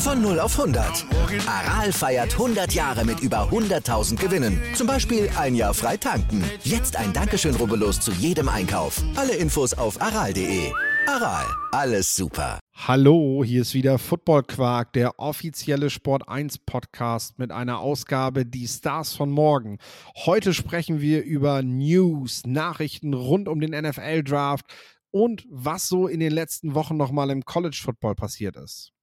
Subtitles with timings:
[0.00, 1.04] Von 0 auf 100.
[1.46, 4.58] Aral feiert 100 Jahre mit über 100.000 Gewinnen.
[4.74, 6.42] Zum Beispiel ein Jahr frei tanken.
[6.64, 9.02] Jetzt ein Dankeschön, rubbellos zu jedem Einkauf.
[9.14, 10.72] Alle Infos auf aral.de.
[11.06, 12.58] Aral, alles super.
[12.74, 18.68] Hallo, hier ist wieder Football Quark, der offizielle Sport 1 Podcast mit einer Ausgabe Die
[18.68, 19.76] Stars von morgen.
[20.24, 24.64] Heute sprechen wir über News, Nachrichten rund um den NFL Draft
[25.10, 28.94] und was so in den letzten Wochen nochmal im College Football passiert ist.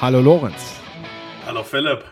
[0.00, 0.80] Hallo Lorenz.
[1.44, 2.04] Hallo Philipp.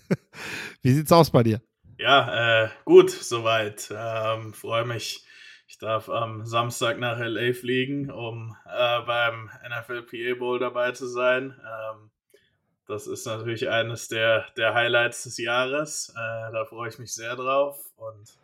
[0.82, 1.62] Wie sieht's aus bei dir?
[1.96, 3.90] Ja, äh, gut, soweit.
[3.90, 5.24] Ähm, Freue mich.
[5.66, 11.06] Ich darf am Samstag nach LA fliegen, um äh, beim NFL PA Bowl dabei zu
[11.06, 11.58] sein.
[11.58, 12.10] Ähm,
[12.86, 16.10] das ist natürlich eines der, der Highlights des Jahres.
[16.10, 17.82] Äh, da freue ich mich sehr drauf.
[17.96, 18.36] Und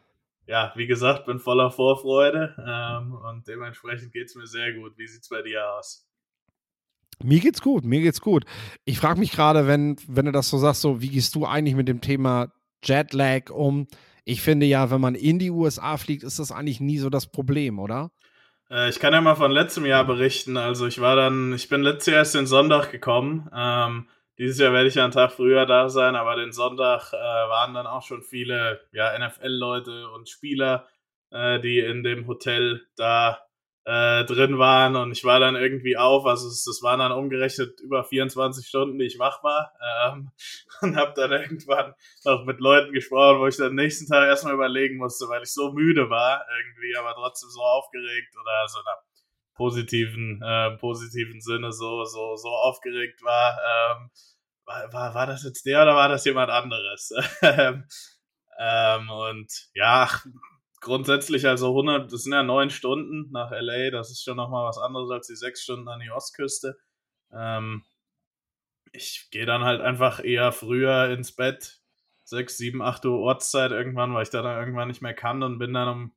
[0.46, 4.96] ja, wie gesagt, bin voller Vorfreude ähm, und dementsprechend geht es mir sehr gut.
[4.96, 6.05] Wie sieht es bei dir aus?
[7.22, 8.44] Mir geht's gut, mir geht's gut.
[8.84, 11.74] Ich frage mich gerade, wenn, wenn du das so sagst, so, wie gehst du eigentlich
[11.74, 12.52] mit dem Thema
[12.84, 13.86] Jetlag um?
[14.24, 17.26] Ich finde ja, wenn man in die USA fliegt, ist das eigentlich nie so das
[17.26, 18.10] Problem, oder?
[18.70, 20.56] Äh, ich kann ja mal von letztem Jahr berichten.
[20.56, 23.48] Also ich war dann, ich bin letztes Jahr erst den Sonntag gekommen.
[23.54, 24.08] Ähm,
[24.38, 27.72] dieses Jahr werde ich ja einen Tag früher da sein, aber den Sonntag äh, waren
[27.72, 30.86] dann auch schon viele ja, NFL-Leute und Spieler,
[31.30, 33.45] äh, die in dem Hotel da
[33.86, 37.80] äh, drin waren und ich war dann irgendwie auf, also es, das waren dann umgerechnet
[37.80, 40.32] über 24 Stunden, die ich wach war ähm,
[40.80, 41.94] und habe dann irgendwann
[42.24, 45.72] noch mit Leuten gesprochen, wo ich dann nächsten Tag erstmal überlegen musste, weil ich so
[45.72, 48.98] müde war irgendwie, aber trotzdem so aufgeregt oder so einer
[49.54, 53.56] positiven, äh, positiven Sinne so, so, so aufgeregt war.
[53.56, 54.10] Ähm,
[54.64, 57.12] war, war, war das jetzt der oder war das jemand anderes?
[57.42, 57.84] ähm,
[58.58, 60.10] ähm und ja,
[60.86, 64.78] grundsätzlich also 100, das sind ja neun Stunden nach LA, das ist schon nochmal was
[64.78, 66.78] anderes als die sechs Stunden an die Ostküste.
[67.32, 67.84] Ähm,
[68.92, 71.80] ich gehe dann halt einfach eher früher ins Bett,
[72.22, 75.58] sechs, sieben, acht Uhr Ortszeit irgendwann, weil ich da dann irgendwann nicht mehr kann und
[75.58, 76.12] bin dann um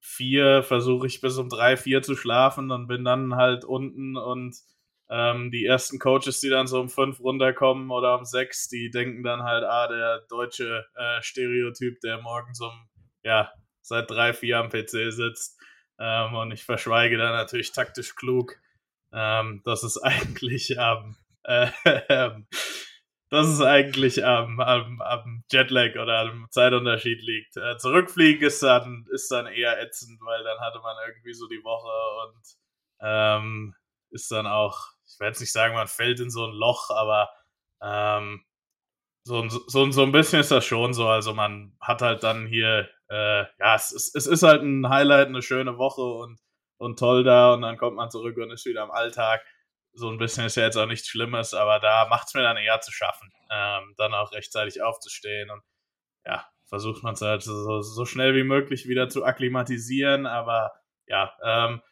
[0.00, 4.56] vier versuche ich bis um drei, vier zu schlafen und bin dann halt unten und
[5.08, 9.22] ähm, die ersten Coaches, die dann so um fünf runterkommen oder um sechs, die denken
[9.22, 12.88] dann halt, ah, der deutsche äh, Stereotyp, der morgens um,
[13.22, 15.58] ja, seit drei, vier am PC sitzt.
[15.98, 18.56] Ähm, und ich verschweige dann natürlich taktisch klug,
[19.12, 21.70] ähm, dass es eigentlich am, äh,
[23.30, 27.56] dass es eigentlich am, am, am Jetlag oder am Zeitunterschied liegt.
[27.56, 31.62] Äh, zurückfliegen ist dann, ist dann eher ätzend, weil dann hatte man irgendwie so die
[31.62, 32.42] Woche und
[33.02, 33.74] ähm,
[34.10, 37.30] ist dann auch, ich werde jetzt nicht sagen, man fällt in so ein Loch, aber
[37.82, 38.44] ähm,
[39.24, 41.08] so, so, so ein bisschen ist das schon so.
[41.08, 45.28] Also man hat halt dann hier, äh, ja, es ist, es ist halt ein Highlight,
[45.28, 46.38] eine schöne Woche und,
[46.78, 49.42] und toll da und dann kommt man zurück und ist wieder im Alltag
[49.92, 52.56] so ein bisschen ist ja jetzt auch nichts Schlimmes, aber da macht es mir dann
[52.56, 55.62] eher zu schaffen, ähm, dann auch rechtzeitig aufzustehen und
[56.24, 60.72] ja, versucht man es halt so, so, schnell wie möglich wieder zu akklimatisieren, aber
[61.06, 61.82] ja, ähm,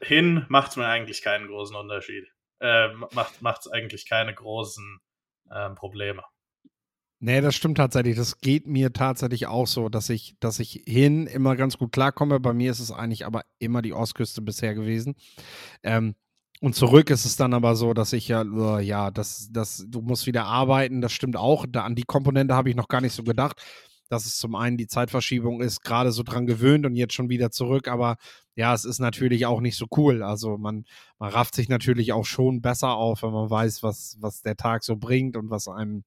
[0.00, 2.26] hin macht es mir eigentlich keinen großen Unterschied.
[2.60, 2.88] Äh,
[3.40, 5.00] macht es eigentlich keine großen
[5.52, 6.24] ähm, Probleme.
[7.26, 8.16] Nee, das stimmt tatsächlich.
[8.16, 12.38] Das geht mir tatsächlich auch so, dass ich, dass ich hin immer ganz gut klarkomme.
[12.38, 15.14] Bei mir ist es eigentlich aber immer die Ostküste bisher gewesen.
[15.82, 16.16] Ähm,
[16.60, 20.02] und zurück ist es dann aber so, dass ich ja, uh, ja, das, das, du
[20.02, 21.64] musst wieder arbeiten, das stimmt auch.
[21.66, 23.62] Da, an die Komponente habe ich noch gar nicht so gedacht,
[24.10, 27.50] dass es zum einen die Zeitverschiebung ist, gerade so dran gewöhnt und jetzt schon wieder
[27.50, 27.88] zurück.
[27.88, 28.18] Aber
[28.54, 30.22] ja, es ist natürlich auch nicht so cool.
[30.22, 30.84] Also man,
[31.18, 34.84] man rafft sich natürlich auch schon besser auf, wenn man weiß, was, was der Tag
[34.84, 36.04] so bringt und was einem,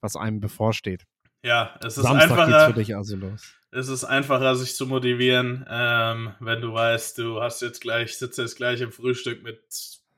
[0.00, 1.04] was einem bevorsteht.
[1.42, 2.46] Ja, es ist Samstag einfacher.
[2.46, 3.54] Geht's für dich also los.
[3.70, 8.38] Es ist einfacher, sich zu motivieren, ähm, wenn du weißt, du hast jetzt gleich, sitzt
[8.38, 9.60] jetzt gleich im Frühstück mit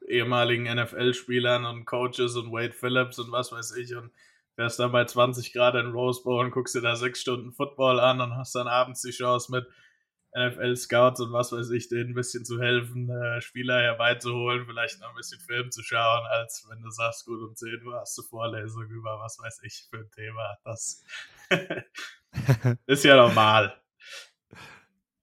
[0.06, 4.10] ehemaligen NFL-Spielern und Coaches und Wade Phillips und was weiß ich und
[4.56, 8.00] wärst dann bei 20 Grad in Rose Bowl und guckst dir da sechs Stunden Football
[8.00, 9.66] an und hast dann abends die Chance mit
[10.36, 15.10] NFL-Scouts und was weiß ich, denen ein bisschen zu helfen, äh, Spieler herbeizuholen, vielleicht noch
[15.10, 18.22] ein bisschen Film zu schauen, als wenn du sagst, gut, um 10 Uhr hast du
[18.22, 20.58] Vorlesung über was weiß ich für ein Thema.
[20.64, 21.02] Das
[22.86, 23.74] ist ja normal.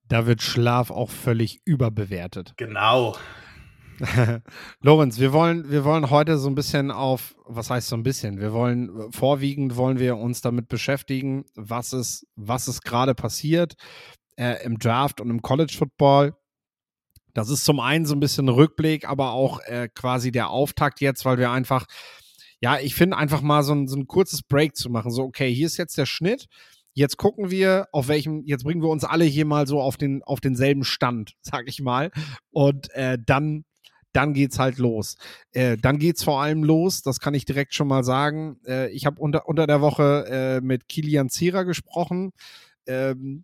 [0.08, 2.54] Da wird Schlaf auch völlig überbewertet.
[2.58, 3.16] Genau.
[4.82, 8.40] Lorenz, wir wollen, wir wollen heute so ein bisschen auf, was heißt so ein bisschen?
[8.40, 13.76] Wir wollen, vorwiegend wollen wir uns damit beschäftigen, was ist, was ist gerade passiert
[14.36, 16.36] äh, im Draft und im College Football.
[17.34, 21.26] Das ist zum einen so ein bisschen Rückblick, aber auch äh, quasi der Auftakt jetzt,
[21.26, 21.86] weil wir einfach,
[22.62, 25.12] ja, ich finde einfach mal so ein, so ein kurzes Break zu machen.
[25.12, 26.46] So, okay, hier ist jetzt der Schnitt.
[26.94, 30.24] Jetzt gucken wir, auf welchem, jetzt bringen wir uns alle hier mal so auf, den,
[30.24, 32.12] auf denselben Stand, sag ich mal.
[32.52, 33.66] Und äh, dann
[34.16, 35.18] dann geht's halt los.
[35.52, 38.58] Äh, dann geht's vor allem los, das kann ich direkt schon mal sagen.
[38.66, 42.32] Äh, ich habe unter, unter der Woche äh, mit Kilian Zierer gesprochen.
[42.88, 43.44] Ähm,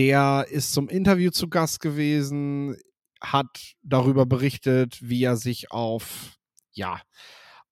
[0.00, 2.74] der ist zum Interview zu Gast gewesen,
[3.20, 6.38] hat darüber berichtet, wie er sich auf,
[6.72, 7.02] ja,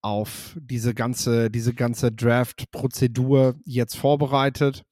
[0.02, 4.82] auf diese ganze, diese ganze Draft-Prozedur jetzt vorbereitet.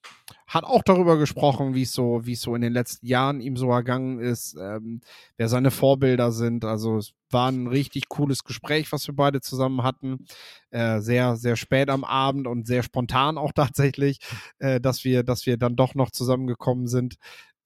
[0.47, 4.21] Hat auch darüber gesprochen, wie so, es so in den letzten Jahren ihm so ergangen
[4.21, 5.01] ist, ähm,
[5.37, 6.65] wer seine Vorbilder sind.
[6.65, 10.27] Also es war ein richtig cooles Gespräch, was wir beide zusammen hatten.
[10.71, 14.19] Äh, sehr, sehr spät am Abend und sehr spontan auch tatsächlich,
[14.59, 17.17] äh, dass wir, dass wir dann doch noch zusammengekommen sind.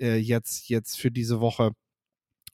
[0.01, 1.73] Äh, jetzt, jetzt für diese Woche.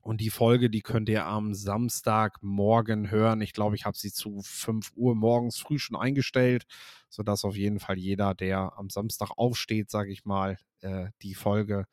[0.07, 3.41] Und die Folge, die könnt ihr am Samstagmorgen hören.
[3.41, 6.65] Ich glaube, ich habe sie zu 5 Uhr morgens früh schon eingestellt,
[7.09, 11.87] sodass auf jeden Fall jeder, der am Samstag aufsteht, sage ich mal, äh, die Folge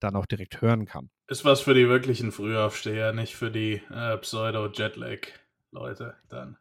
[0.00, 1.10] dann auch direkt hören kann.
[1.26, 6.56] Ist was für die wirklichen Frühaufsteher, nicht für die äh, Pseudo-Jetlag-Leute dann.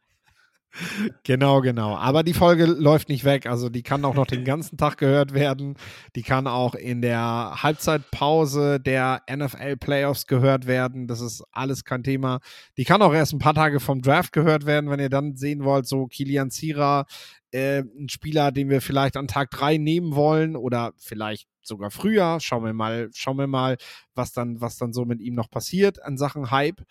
[1.23, 1.95] Genau, genau.
[1.95, 3.47] Aber die Folge läuft nicht weg.
[3.47, 5.75] Also die kann auch noch den ganzen Tag gehört werden.
[6.15, 11.07] Die kann auch in der Halbzeitpause der NFL Playoffs gehört werden.
[11.07, 12.39] Das ist alles kein Thema.
[12.77, 15.63] Die kann auch erst ein paar Tage vom Draft gehört werden, wenn ihr dann sehen
[15.63, 17.05] wollt, so Kilian Zira,
[17.51, 22.39] äh, ein Spieler, den wir vielleicht an Tag 3 nehmen wollen oder vielleicht sogar früher.
[22.39, 23.77] Schauen wir mal, schauen wir mal,
[24.15, 26.81] was dann, was dann so mit ihm noch passiert an Sachen Hype.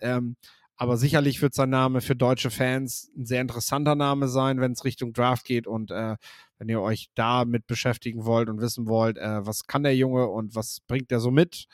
[0.00, 0.36] Ähm,
[0.76, 4.84] aber sicherlich wird sein Name für deutsche Fans ein sehr interessanter Name sein, wenn es
[4.84, 5.66] Richtung Draft geht.
[5.66, 6.16] Und äh,
[6.58, 10.54] wenn ihr euch damit beschäftigen wollt und wissen wollt, äh, was kann der Junge und
[10.54, 11.66] was bringt er so mit,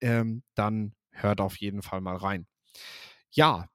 [0.00, 2.46] ähm, dann hört auf jeden Fall mal rein.
[3.30, 3.68] Ja,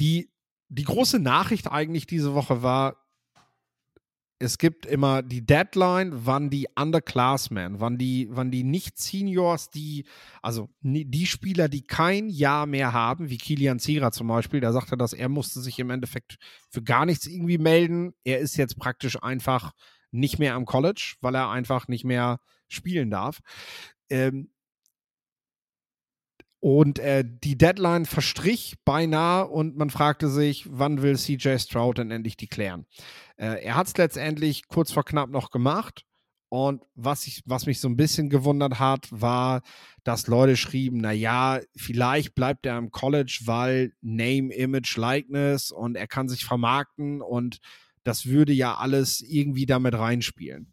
[0.00, 0.30] die,
[0.68, 3.05] die große Nachricht eigentlich diese Woche war,
[4.38, 10.04] es gibt immer die Deadline, wann die Underclassmen, wann die, wann die Nicht-Seniors, die,
[10.42, 14.96] also die Spieler, die kein Jahr mehr haben, wie Kilian Zira zum Beispiel, der sagte,
[14.96, 16.36] dass er musste sich im Endeffekt
[16.68, 18.12] für gar nichts irgendwie melden.
[18.24, 19.72] Er ist jetzt praktisch einfach
[20.10, 23.40] nicht mehr am College, weil er einfach nicht mehr spielen darf.
[24.10, 24.50] Ähm,
[26.60, 32.10] und äh, die Deadline verstrich beinahe und man fragte sich, wann will CJ Stroud denn
[32.10, 32.86] endlich die klären?
[33.36, 36.04] Äh, er hat es letztendlich kurz vor knapp noch gemacht.
[36.48, 39.62] Und was, ich, was mich so ein bisschen gewundert hat, war,
[40.04, 46.06] dass Leute schrieben, naja, vielleicht bleibt er im College, weil Name, Image, Likeness und er
[46.06, 47.58] kann sich vermarkten und
[48.04, 50.72] das würde ja alles irgendwie damit reinspielen.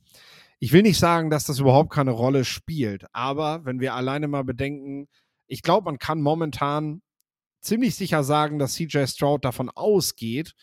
[0.59, 4.43] Ich will nicht sagen, dass das überhaupt keine Rolle spielt, aber wenn wir alleine mal
[4.43, 5.07] bedenken,
[5.47, 7.01] ich glaube, man kann momentan
[7.61, 10.53] ziemlich sicher sagen, dass CJ Stroud davon ausgeht,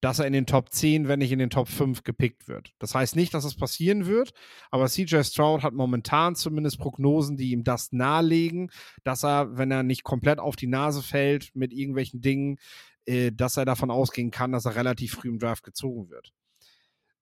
[0.00, 2.72] dass er in den Top 10, wenn nicht in den Top 5 gepickt wird.
[2.78, 4.32] Das heißt nicht, dass es das passieren wird,
[4.70, 8.70] aber CJ Stroud hat momentan zumindest Prognosen, die ihm das nahelegen,
[9.02, 12.58] dass er, wenn er nicht komplett auf die Nase fällt mit irgendwelchen Dingen,
[13.06, 16.32] äh, dass er davon ausgehen kann, dass er relativ früh im Draft gezogen wird.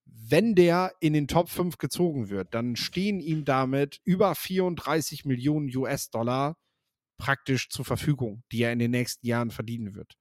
[0.05, 5.75] Wenn der in den Top 5 gezogen wird, dann stehen ihm damit über 34 Millionen
[5.75, 6.57] US-Dollar
[7.19, 10.15] praktisch zur Verfügung, die er in den nächsten Jahren verdienen wird.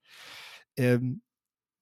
[0.76, 1.22] Ähm,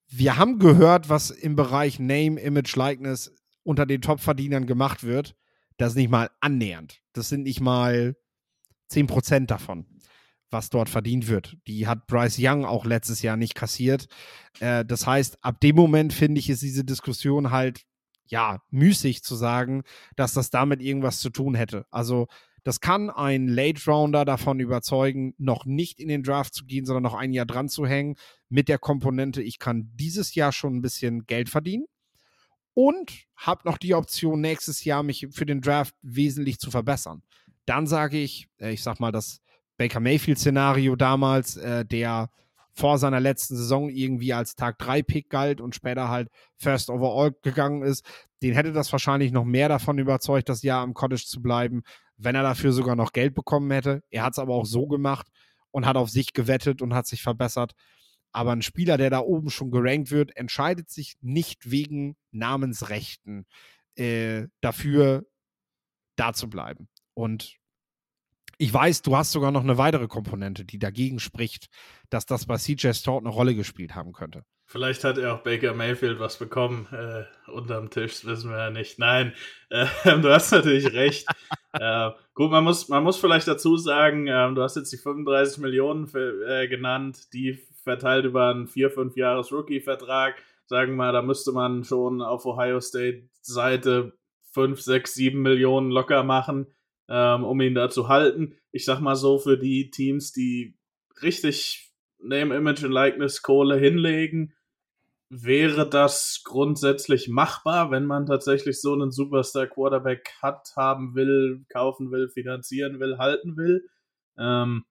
[0.07, 3.31] wir haben gehört, was im Bereich Name, Image, Likeness
[3.63, 5.35] unter den Top-Verdienern gemacht wird.
[5.77, 7.01] Das ist nicht mal annähernd.
[7.13, 8.15] Das sind nicht mal
[8.91, 9.85] 10% davon,
[10.49, 11.57] was dort verdient wird.
[11.67, 14.07] Die hat Bryce Young auch letztes Jahr nicht kassiert.
[14.59, 17.85] Äh, das heißt, ab dem Moment finde ich, ist diese Diskussion halt,
[18.27, 19.83] ja, müßig zu sagen,
[20.15, 21.85] dass das damit irgendwas zu tun hätte.
[21.91, 22.27] Also,
[22.65, 27.03] das kann ein Late Rounder davon überzeugen, noch nicht in den Draft zu gehen, sondern
[27.03, 28.15] noch ein Jahr dran zu hängen,
[28.49, 31.85] mit der Komponente, ich kann dieses Jahr schon ein bisschen Geld verdienen
[32.73, 37.21] und habe noch die Option, nächstes Jahr mich für den Draft wesentlich zu verbessern.
[37.67, 39.41] Dann sage ich, äh, ich sag mal, das
[39.77, 42.31] Baker Mayfield-Szenario damals, äh, der
[42.73, 47.35] vor seiner letzten Saison irgendwie als Tag 3 Pick galt und später halt First Overall
[47.43, 48.03] gegangen ist,
[48.41, 51.83] den hätte das wahrscheinlich noch mehr davon überzeugt, das Jahr am College zu bleiben,
[52.17, 54.03] wenn er dafür sogar noch Geld bekommen hätte.
[54.09, 55.27] Er hat es aber auch so gemacht
[55.71, 57.73] und hat auf sich gewettet und hat sich verbessert.
[58.31, 63.45] Aber ein Spieler, der da oben schon gerankt wird, entscheidet sich nicht wegen Namensrechten
[63.95, 65.25] äh, dafür,
[66.15, 66.89] da zu bleiben.
[67.13, 67.57] Und
[68.57, 71.67] ich weiß, du hast sogar noch eine weitere Komponente, die dagegen spricht,
[72.09, 74.45] dass das bei CJ Stout eine Rolle gespielt haben könnte.
[74.75, 78.69] Vielleicht hat er auch Baker Mayfield was bekommen äh, unterm Tisch, das wissen wir ja
[78.69, 78.99] nicht.
[78.99, 79.33] Nein,
[79.69, 81.25] äh, du hast natürlich recht.
[81.71, 85.59] äh, gut, man muss, man muss vielleicht dazu sagen, ähm, du hast jetzt die 35
[85.59, 90.35] Millionen für, äh, genannt, die verteilt über einen 4-5 Jahres Rookie-Vertrag.
[90.65, 94.11] Sagen wir mal, da müsste man schon auf Ohio State Seite
[94.51, 96.67] 5, 6, 7 Millionen locker machen
[97.09, 98.57] ähm, um ihn da zu halten.
[98.71, 100.75] Ich sag mal so, für die Teams, die
[101.21, 104.53] richtig Name, Image und Likeness Kohle hinlegen,
[105.29, 112.11] wäre das grundsätzlich machbar, wenn man tatsächlich so einen Superstar Quarterback hat, haben will, kaufen
[112.11, 113.87] will, finanzieren will, halten will.
[114.37, 114.85] Ähm,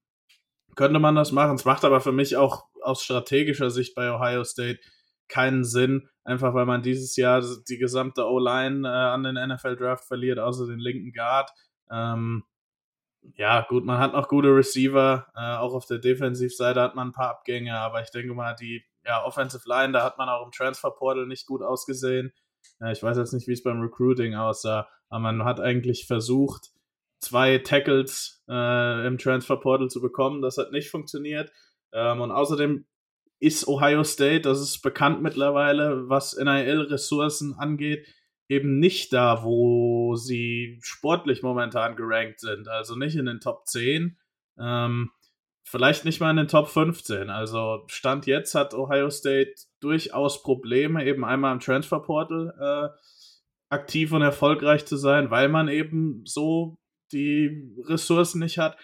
[0.74, 1.54] könnte man das machen.
[1.54, 4.80] Es macht aber für mich auch aus strategischer Sicht bei Ohio State
[5.28, 10.04] keinen Sinn, einfach weil man dieses Jahr die gesamte O-Line äh, an den NFL Draft
[10.04, 11.50] verliert, außer den linken Guard.
[11.90, 12.44] Ähm,
[13.36, 15.26] ja, gut, man hat noch gute Receiver.
[15.34, 18.84] Äh, auch auf der Defensivseite hat man ein paar Abgänge, aber ich denke mal, die
[19.04, 22.32] ja, Offensive Line, da hat man auch im Transferportal nicht gut ausgesehen.
[22.80, 26.70] Äh, ich weiß jetzt nicht, wie es beim Recruiting aussah, aber man hat eigentlich versucht,
[27.20, 30.42] zwei Tackles äh, im Transferportal zu bekommen.
[30.42, 31.50] Das hat nicht funktioniert.
[31.92, 32.86] Ähm, und außerdem
[33.40, 38.06] ist Ohio State, das ist bekannt mittlerweile, was NIL-Ressourcen angeht,
[38.48, 42.68] eben nicht da, wo sie sportlich momentan gerankt sind.
[42.68, 44.18] Also nicht in den Top 10,
[44.58, 45.10] ähm,
[45.64, 47.30] vielleicht nicht mal in den Top 15.
[47.30, 54.22] Also Stand jetzt hat Ohio State durchaus Probleme, eben einmal im Transferportal äh, aktiv und
[54.22, 56.78] erfolgreich zu sein, weil man eben so
[57.12, 58.76] die Ressourcen nicht hat.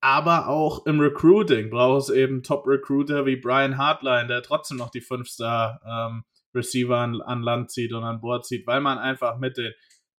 [0.00, 5.02] Aber auch im Recruiting braucht es eben Top-Recruiter wie Brian Hartline, der trotzdem noch die
[5.02, 6.24] 5-Star ähm,
[6.92, 9.72] an, an Land zieht und an Bord zieht, weil man einfach mit den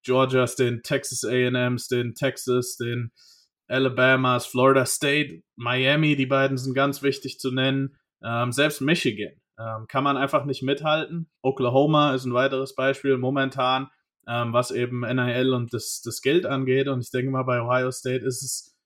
[0.04, 3.12] Georgias, den Texas AMs, den Texas, den
[3.68, 9.86] Alabamas, Florida State, Miami, die beiden sind ganz wichtig zu nennen, ähm, selbst Michigan ähm,
[9.88, 11.28] kann man einfach nicht mithalten.
[11.42, 13.90] Oklahoma ist ein weiteres Beispiel momentan,
[14.26, 16.88] ähm, was eben NIL und das, das Geld angeht.
[16.88, 18.76] Und ich denke mal, bei Ohio State ist es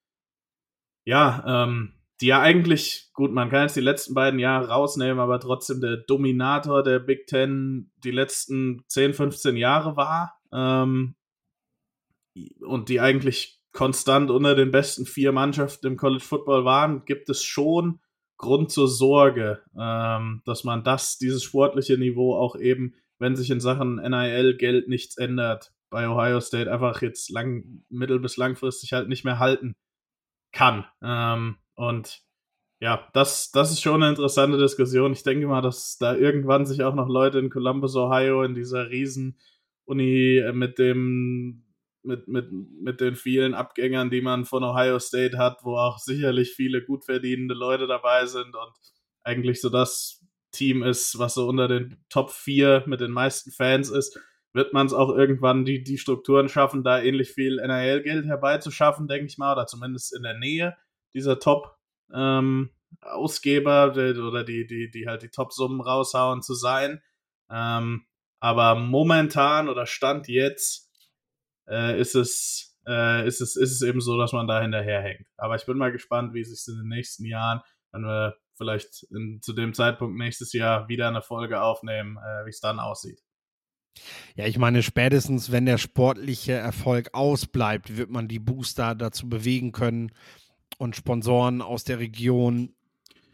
[1.05, 5.41] ja, ähm, die ja eigentlich, gut, man kann jetzt die letzten beiden Jahre rausnehmen, aber
[5.41, 11.17] trotzdem der Dominator der Big Ten die letzten 10, 15 Jahre war ähm,
[12.61, 17.43] und die eigentlich konstant unter den besten vier Mannschaften im College Football waren, gibt es
[17.43, 18.01] schon
[18.37, 23.61] Grund zur Sorge, ähm, dass man das, dieses sportliche Niveau auch eben, wenn sich in
[23.61, 29.25] Sachen NIL-Geld nichts ändert, bei Ohio State einfach jetzt lang, mittel- bis langfristig halt nicht
[29.25, 29.77] mehr halten
[30.53, 30.85] kann.
[31.03, 32.23] Ähm, und
[32.81, 35.13] ja, das, das ist schon eine interessante Diskussion.
[35.13, 38.91] Ich denke mal, dass da irgendwann sich auch noch Leute in Columbus, Ohio, in dieser
[38.91, 41.62] Riesen-Uni äh, mit dem,
[42.05, 46.53] mit, mit, mit den vielen Abgängern, die man von Ohio State hat, wo auch sicherlich
[46.55, 48.73] viele gut verdienende Leute dabei sind und
[49.25, 53.91] eigentlich so das Team ist, was so unter den Top 4 mit den meisten Fans
[53.91, 54.21] ist,
[54.53, 59.27] wird man es auch irgendwann die, die Strukturen schaffen, da ähnlich viel NRL-Geld herbeizuschaffen, denke
[59.27, 60.77] ich mal, oder zumindest in der Nähe
[61.15, 62.69] dieser Top-Ausgeber
[63.97, 67.01] ähm, oder die, die, die halt die Top-Summen raushauen zu sein.
[67.51, 68.05] Ähm,
[68.41, 70.92] aber momentan oder Stand jetzt
[71.69, 75.27] äh, ist es äh, ist es ist es eben so, dass man da hinterherhängt.
[75.37, 77.61] Aber ich bin mal gespannt, wie es sich in den nächsten Jahren,
[77.93, 82.51] wenn wir vielleicht in, zu dem Zeitpunkt nächstes Jahr wieder eine Folge aufnehmen, äh, wie
[82.51, 83.21] es dann aussieht.
[84.35, 89.73] Ja, ich meine, spätestens wenn der sportliche Erfolg ausbleibt, wird man die Booster dazu bewegen
[89.73, 90.13] können,
[90.83, 92.75] und Sponsoren aus der Region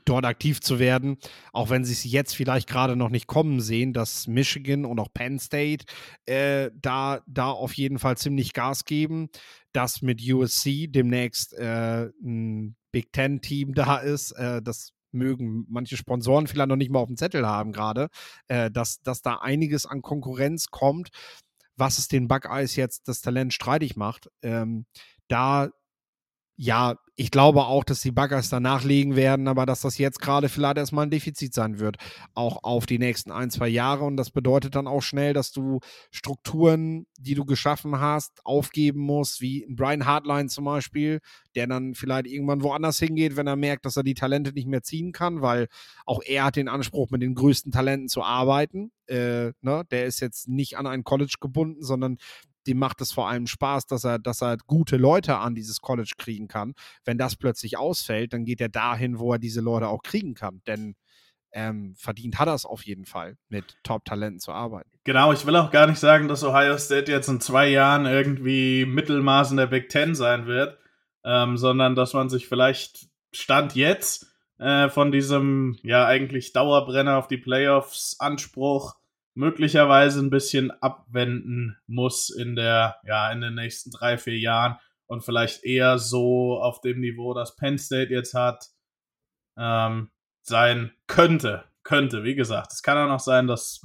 [0.08, 1.18] dort aktiv zu werden,
[1.52, 5.12] auch wenn sie es jetzt vielleicht gerade noch nicht kommen sehen, dass Michigan und auch
[5.12, 5.84] Penn State
[6.26, 9.28] äh, da, da auf jeden Fall ziemlich Gas geben,
[9.72, 16.46] dass mit USC demnächst äh, ein Big Ten-Team da ist, äh, das mögen manche Sponsoren
[16.46, 18.08] vielleicht noch nicht mal auf dem Zettel haben gerade,
[18.48, 21.10] äh, dass, dass da einiges an Konkurrenz kommt,
[21.76, 24.28] was es den Buckeyes jetzt das Talent streitig macht.
[24.42, 24.86] Ähm,
[25.28, 25.70] da
[26.60, 30.48] ja, ich glaube auch, dass die Buggers danach legen werden, aber dass das jetzt gerade
[30.48, 31.98] vielleicht erstmal ein Defizit sein wird,
[32.34, 34.04] auch auf die nächsten ein, zwei Jahre.
[34.04, 35.78] Und das bedeutet dann auch schnell, dass du
[36.10, 41.20] Strukturen, die du geschaffen hast, aufgeben musst, wie Brian Hartline zum Beispiel,
[41.54, 44.82] der dann vielleicht irgendwann woanders hingeht, wenn er merkt, dass er die Talente nicht mehr
[44.82, 45.68] ziehen kann, weil
[46.06, 48.90] auch er hat den Anspruch, mit den größten Talenten zu arbeiten.
[49.06, 49.84] Äh, ne?
[49.92, 52.18] Der ist jetzt nicht an ein College gebunden, sondern
[52.68, 56.12] dem macht es vor allem Spaß, dass er, dass er gute Leute an dieses College
[56.18, 56.75] kriegen kann.
[57.04, 60.60] Wenn das plötzlich ausfällt, dann geht er dahin, wo er diese Leute auch kriegen kann.
[60.66, 60.94] Denn
[61.52, 64.90] ähm, verdient hat er es auf jeden Fall, mit Top-Talenten zu arbeiten.
[65.04, 68.84] Genau, ich will auch gar nicht sagen, dass Ohio State jetzt in zwei Jahren irgendwie
[68.84, 70.78] Mittelmaß in der Big Ten sein wird,
[71.25, 74.26] ähm, sondern dass man sich vielleicht Stand jetzt
[74.58, 78.98] äh, von diesem ja eigentlich Dauerbrenner auf die Playoffs Anspruch
[79.38, 85.23] möglicherweise ein bisschen abwenden muss in der ja in den nächsten drei vier Jahren und
[85.25, 88.66] vielleicht eher so auf dem Niveau, das Penn State jetzt hat,
[89.57, 90.11] ähm,
[90.42, 91.64] sein könnte.
[91.85, 92.73] Könnte, wie gesagt.
[92.73, 93.80] Es kann auch noch sein, dass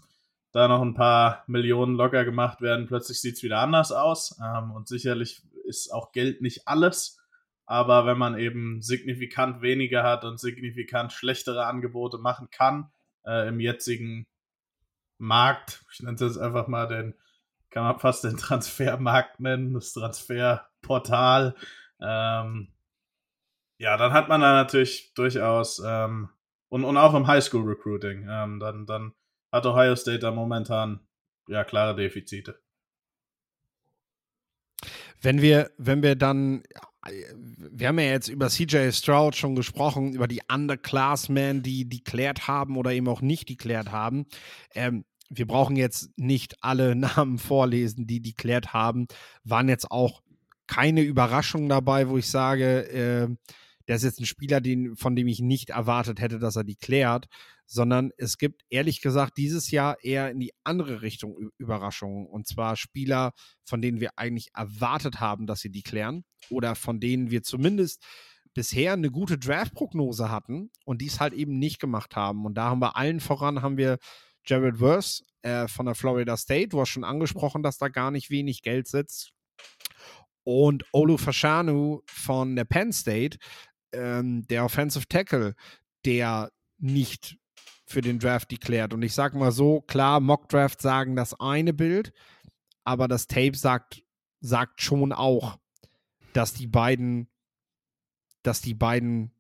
[0.52, 2.88] da noch ein paar Millionen locker gemacht werden.
[2.88, 4.38] Plötzlich sieht es wieder anders aus.
[4.44, 7.22] Ähm, und sicherlich ist auch Geld nicht alles.
[7.66, 12.92] Aber wenn man eben signifikant weniger hat und signifikant schlechtere Angebote machen kann,
[13.26, 14.26] äh, im jetzigen
[15.24, 17.16] Markt, ich nenne es jetzt einfach mal den,
[17.70, 21.56] kann man fast den Transfermarkt nennen, das Transferportal,
[22.00, 22.68] ähm,
[23.78, 26.30] ja, dann hat man da natürlich durchaus ähm,
[26.70, 29.14] und, und auch im Highschool-Recruiting, ähm, dann, dann
[29.52, 31.00] hat Ohio State da momentan
[31.48, 32.60] ja klare Defizite.
[35.22, 36.64] Wenn wir, wenn wir dann,
[37.58, 42.76] wir haben ja jetzt über CJ Stroud schon gesprochen, über die Underclassmen, die deklärt haben
[42.76, 44.26] oder eben auch nicht deklärt haben.
[44.74, 49.08] Ähm, wir brauchen jetzt nicht alle Namen vorlesen, die deklärt haben.
[49.44, 50.22] Waren jetzt auch
[50.68, 53.28] keine Überraschungen dabei, wo ich sage, äh,
[53.88, 56.78] der ist jetzt ein Spieler, den, von dem ich nicht erwartet hätte, dass er die
[56.78, 57.28] klärt,
[57.66, 62.26] sondern es gibt ehrlich gesagt dieses Jahr eher in die andere Richtung Überraschungen.
[62.28, 63.34] Und zwar Spieler,
[63.66, 68.04] von denen wir eigentlich erwartet haben, dass sie die klären oder von denen wir zumindest
[68.54, 72.46] bisher eine gute Draft-Prognose hatten und dies halt eben nicht gemacht haben.
[72.46, 73.98] Und da haben wir allen voran, haben wir
[74.46, 76.70] Jared Verse äh, von der Florida State.
[76.70, 79.32] Du hast schon angesprochen, dass da gar nicht wenig Geld sitzt.
[80.44, 83.38] Und Olu Fashanu von der Penn State,
[83.94, 85.56] ähm, der Offensive Tackle,
[86.06, 87.38] der nicht
[87.86, 88.94] für den Draft deklärt.
[88.94, 92.12] Und ich sage mal so, klar, Mock Draft sagen das eine Bild,
[92.84, 94.04] aber das Tape sagt,
[94.42, 95.58] sagt schon auch,
[96.34, 97.30] dass die beiden,
[98.42, 99.33] dass die beiden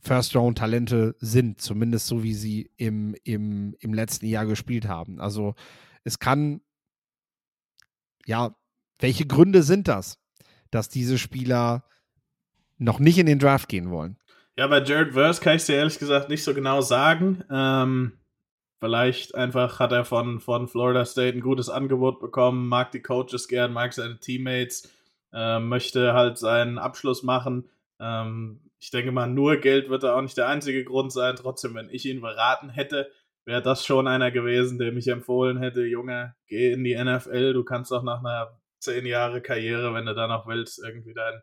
[0.00, 5.20] First-Round-Talente sind, zumindest so wie sie im, im, im letzten Jahr gespielt haben.
[5.20, 5.54] Also
[6.04, 6.60] es kann,
[8.26, 8.56] ja,
[8.98, 10.18] welche Gründe sind das,
[10.70, 11.84] dass diese Spieler
[12.78, 14.18] noch nicht in den Draft gehen wollen.
[14.56, 17.44] Ja, bei Jared Verse kann ich dir ehrlich gesagt nicht so genau sagen.
[17.50, 18.12] Ähm,
[18.80, 23.48] vielleicht einfach hat er von, von Florida State ein gutes Angebot bekommen, mag die Coaches
[23.48, 24.90] gern, mag seine Teammates,
[25.32, 27.68] äh, möchte halt seinen Abschluss machen.
[28.00, 31.36] Ähm, ich denke mal, nur Geld wird da auch nicht der einzige Grund sein.
[31.36, 33.10] Trotzdem, wenn ich ihn beraten hätte,
[33.44, 37.64] wäre das schon einer gewesen, der mich empfohlen hätte, Junge, geh in die NFL, du
[37.64, 41.42] kannst doch nach einer zehn Jahre Karriere, wenn du da noch willst, irgendwie dein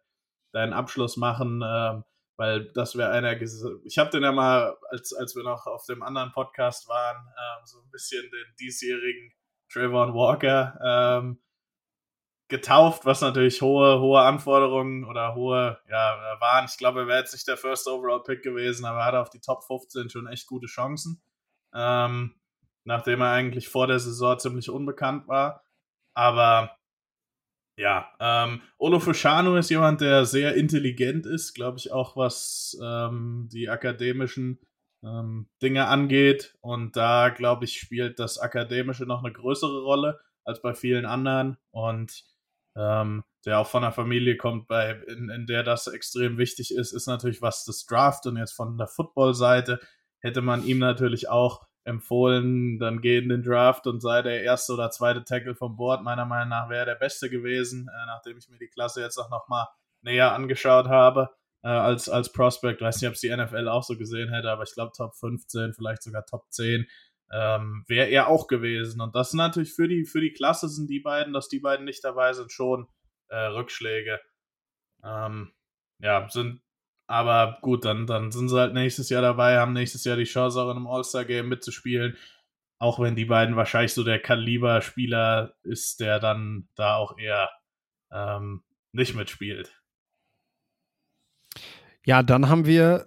[0.55, 2.03] deinen Abschluss machen, ähm,
[2.37, 3.39] weil das wäre einer.
[3.41, 7.65] Ich habe den ja mal, als, als wir noch auf dem anderen Podcast waren, ähm,
[7.65, 9.33] so ein bisschen den diesjährigen
[9.71, 11.41] Trayvon Walker ähm,
[12.47, 16.65] getauft, was natürlich hohe, hohe Anforderungen oder hohe, ja, waren.
[16.65, 19.29] Ich glaube, er wäre jetzt nicht der First Overall Pick gewesen, aber er hatte auf
[19.29, 21.21] die Top 15 schon echt gute Chancen.
[21.73, 22.35] Ähm,
[22.85, 25.63] nachdem er eigentlich vor der Saison ziemlich unbekannt war.
[26.13, 26.77] Aber
[27.77, 33.49] ja, ähm, Olo Fushano ist jemand, der sehr intelligent ist, glaube ich, auch was ähm,
[33.51, 34.59] die akademischen
[35.03, 36.55] ähm, Dinge angeht.
[36.61, 41.57] Und da, glaube ich, spielt das Akademische noch eine größere Rolle als bei vielen anderen.
[41.71, 42.23] Und
[42.75, 46.91] ähm, der auch von einer Familie kommt, bei, in, in der das extrem wichtig ist,
[46.91, 48.25] ist natürlich was das Draft.
[48.25, 49.79] Und jetzt von der Football-Seite
[50.19, 54.73] hätte man ihm natürlich auch empfohlen, dann geh in den Draft und sei der erste
[54.73, 56.03] oder zweite Tackle vom Board.
[56.03, 59.29] Meiner Meinung nach wäre der beste gewesen, äh, nachdem ich mir die Klasse jetzt auch
[59.29, 59.67] nochmal
[60.01, 61.29] näher angeschaut habe
[61.63, 62.81] äh, als, als Prospect.
[62.81, 65.73] Weiß nicht, ob es die NFL auch so gesehen hätte, aber ich glaube Top 15,
[65.73, 66.87] vielleicht sogar Top 10
[67.31, 69.01] ähm, wäre er auch gewesen.
[69.01, 71.85] Und das sind natürlich für die, für die Klasse sind die beiden, dass die beiden
[71.85, 72.87] nicht dabei sind, schon
[73.27, 74.21] äh, Rückschläge.
[75.03, 75.53] Ähm,
[75.99, 76.61] ja, sind
[77.07, 80.59] aber gut, dann, dann sind sie halt nächstes Jahr dabei, haben nächstes Jahr die Chance,
[80.59, 82.17] auch in einem All-Star-Game mitzuspielen.
[82.79, 87.49] Auch wenn die beiden wahrscheinlich so der Kaliber-Spieler ist, der dann da auch eher
[88.11, 89.81] ähm, nicht mitspielt.
[92.05, 93.05] Ja, dann haben wir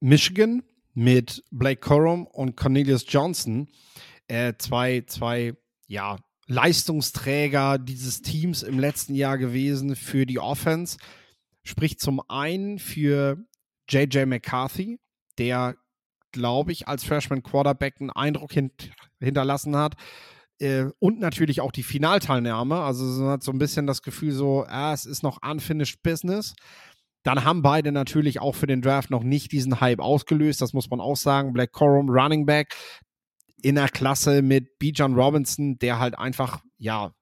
[0.00, 0.62] Michigan
[0.94, 3.68] mit Blake Corum und Cornelius Johnson.
[4.28, 5.54] Äh, zwei, zwei,
[5.86, 10.98] ja, Leistungsträger dieses Teams im letzten Jahr gewesen für die Offense
[11.64, 13.38] spricht zum einen für
[13.88, 14.98] JJ McCarthy,
[15.38, 15.76] der,
[16.32, 19.94] glaube ich, als Freshman Quarterback einen Eindruck hint hinterlassen hat,
[20.58, 22.78] Äh, und natürlich auch die Finalteilnahme.
[22.80, 26.54] Also man hat so ein bisschen das Gefühl, so, ah, es ist noch unfinished business.
[27.22, 30.60] Dann haben beide natürlich auch für den Draft noch nicht diesen Hype ausgelöst.
[30.60, 31.52] Das muss man auch sagen.
[31.52, 32.74] Black Corum, Running Back
[33.62, 37.12] in der Klasse mit Bijan Robinson, der halt einfach, ja,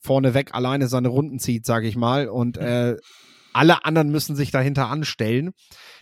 [0.00, 2.28] vorneweg alleine seine Runden zieht, sage ich mal.
[2.28, 2.96] Und äh,
[3.52, 5.52] alle anderen müssen sich dahinter anstellen.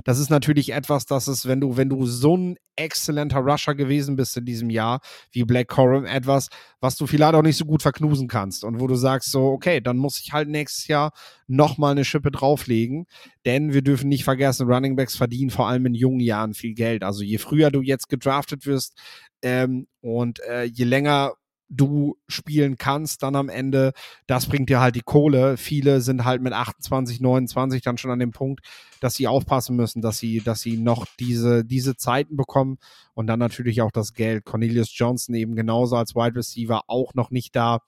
[0.04, 4.16] Das ist natürlich etwas, das ist, wenn du, wenn du so ein exzellenter Rusher gewesen
[4.16, 5.00] bist in diesem Jahr,
[5.32, 6.48] wie Black Corum, etwas,
[6.80, 9.80] was du vielleicht auch nicht so gut verknusen kannst und wo du sagst so, okay,
[9.80, 11.12] dann muss ich halt nächstes Jahr
[11.46, 13.06] nochmal eine Schippe drauflegen,
[13.44, 17.04] denn wir dürfen nicht vergessen, Running Backs verdienen vor allem in jungen Jahren viel Geld.
[17.04, 18.98] Also je früher du jetzt gedraftet wirst
[19.42, 21.34] ähm, und äh, je länger
[21.70, 23.92] du spielen kannst dann am Ende,
[24.26, 25.56] das bringt dir halt die Kohle.
[25.56, 28.61] Viele sind halt mit 28, 29 dann schon an dem Punkt,
[29.00, 32.78] dass sie aufpassen müssen, dass sie, dass sie noch diese, diese Zeiten bekommen
[33.14, 34.44] und dann natürlich auch das Geld.
[34.44, 37.78] Cornelius Johnson eben genauso als Wide Receiver auch noch nicht da,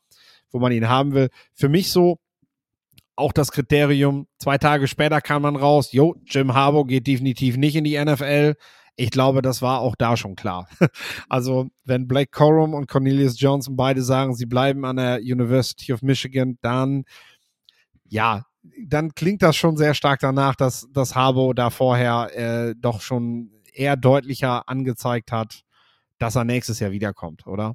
[0.53, 1.29] wo man ihn haben will.
[1.53, 2.19] Für mich so,
[3.15, 7.77] auch das Kriterium, zwei Tage später kam man raus, jo, Jim Harbour geht definitiv nicht
[7.77, 8.55] in die NFL
[8.97, 10.69] ich glaube, das war auch da schon klar.
[11.29, 16.03] Also, wenn Blake Corum und Cornelius Johnson beide sagen, sie bleiben an der University of
[16.03, 17.05] Michigan, dann
[18.13, 18.45] ja,
[18.87, 23.51] dann klingt das schon sehr stark danach, dass, dass Harbo da vorher äh, doch schon
[23.73, 25.63] eher deutlicher angezeigt hat,
[26.19, 27.75] dass er nächstes Jahr wiederkommt, oder?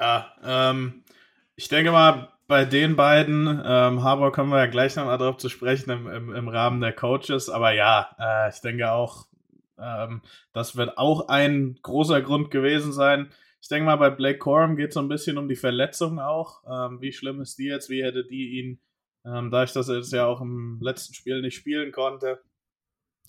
[0.00, 1.04] Ja, ähm,
[1.54, 5.48] ich denke mal, bei den beiden, ähm, Harbour kommen wir ja gleich nochmal drauf zu
[5.48, 9.26] sprechen im, im, im Rahmen der Coaches, aber ja, äh, ich denke auch,
[9.78, 13.30] ähm, das wird auch ein großer Grund gewesen sein.
[13.60, 16.62] Ich denke mal, bei Blake Corum geht es so ein bisschen um die Verletzung auch.
[16.70, 17.90] Ähm, wie schlimm ist die jetzt?
[17.90, 18.80] Wie hätte die ihn,
[19.24, 22.40] ähm, da ich das jetzt ja auch im letzten Spiel nicht spielen konnte?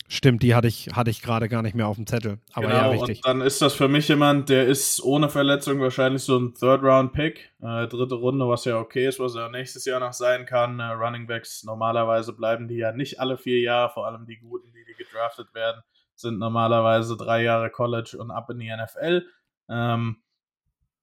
[0.10, 2.38] Stimmt, die hatte ich, hatte ich gerade gar nicht mehr auf dem Zettel.
[2.54, 3.18] Aber genau, ja, richtig.
[3.18, 7.52] Und dann ist das für mich jemand, der ist ohne Verletzung wahrscheinlich so ein Third-Round-Pick.
[7.62, 10.80] Äh, dritte Runde, was ja okay ist, was er nächstes Jahr noch sein kann.
[10.80, 14.72] Äh, Running Backs, normalerweise bleiben die ja nicht alle vier Jahre, vor allem die guten,
[14.72, 15.82] die, die gedraftet werden
[16.20, 19.26] sind normalerweise drei Jahre College und ab in die NFL.
[19.70, 20.18] Ähm,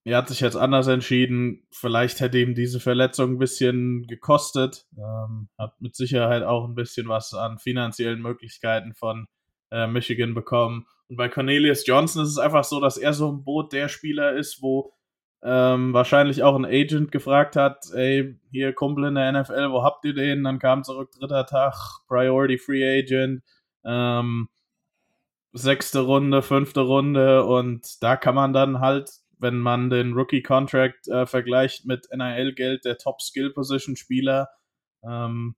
[0.07, 1.67] er hat sich jetzt anders entschieden.
[1.71, 4.87] Vielleicht hätte ihm diese Verletzung ein bisschen gekostet.
[4.99, 9.27] Ähm, hat mit Sicherheit auch ein bisschen was an finanziellen Möglichkeiten von
[9.71, 10.87] äh, Michigan bekommen.
[11.09, 14.35] Und bei Cornelius Johnson ist es einfach so, dass er so ein Boot der Spieler
[14.35, 14.93] ist, wo
[15.43, 20.05] ähm, wahrscheinlich auch ein Agent gefragt hat, ey, hier Kumpel in der NFL, wo habt
[20.05, 20.43] ihr den?
[20.45, 21.75] Dann kam zurück dritter Tag,
[22.09, 23.43] Priority Free Agent.
[23.85, 24.49] Ähm,
[25.55, 31.27] sechste Runde, fünfte Runde und da kann man dann halt, wenn man den Rookie-Contract äh,
[31.27, 34.49] vergleicht mit NIL-Geld, der Top-Skill-Position-Spieler
[35.05, 35.55] ähm,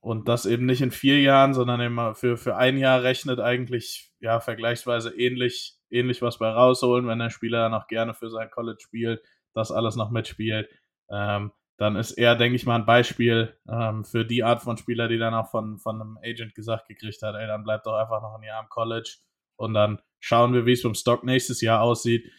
[0.00, 4.12] und das eben nicht in vier Jahren, sondern immer für, für ein Jahr rechnet eigentlich
[4.18, 8.50] ja vergleichsweise ähnlich, ähnlich was bei rausholen, wenn der Spieler dann auch gerne für sein
[8.50, 9.20] College spielt,
[9.52, 10.70] das alles noch mitspielt.
[11.10, 15.08] Ähm, dann ist er, denke ich mal, ein Beispiel ähm, für die Art von Spieler,
[15.08, 18.22] die dann auch von, von einem Agent gesagt gekriegt hat, ey, dann bleibt doch einfach
[18.22, 19.16] noch ein Jahr am College
[19.56, 22.30] und dann schauen wir, wie es vom Stock nächstes Jahr aussieht.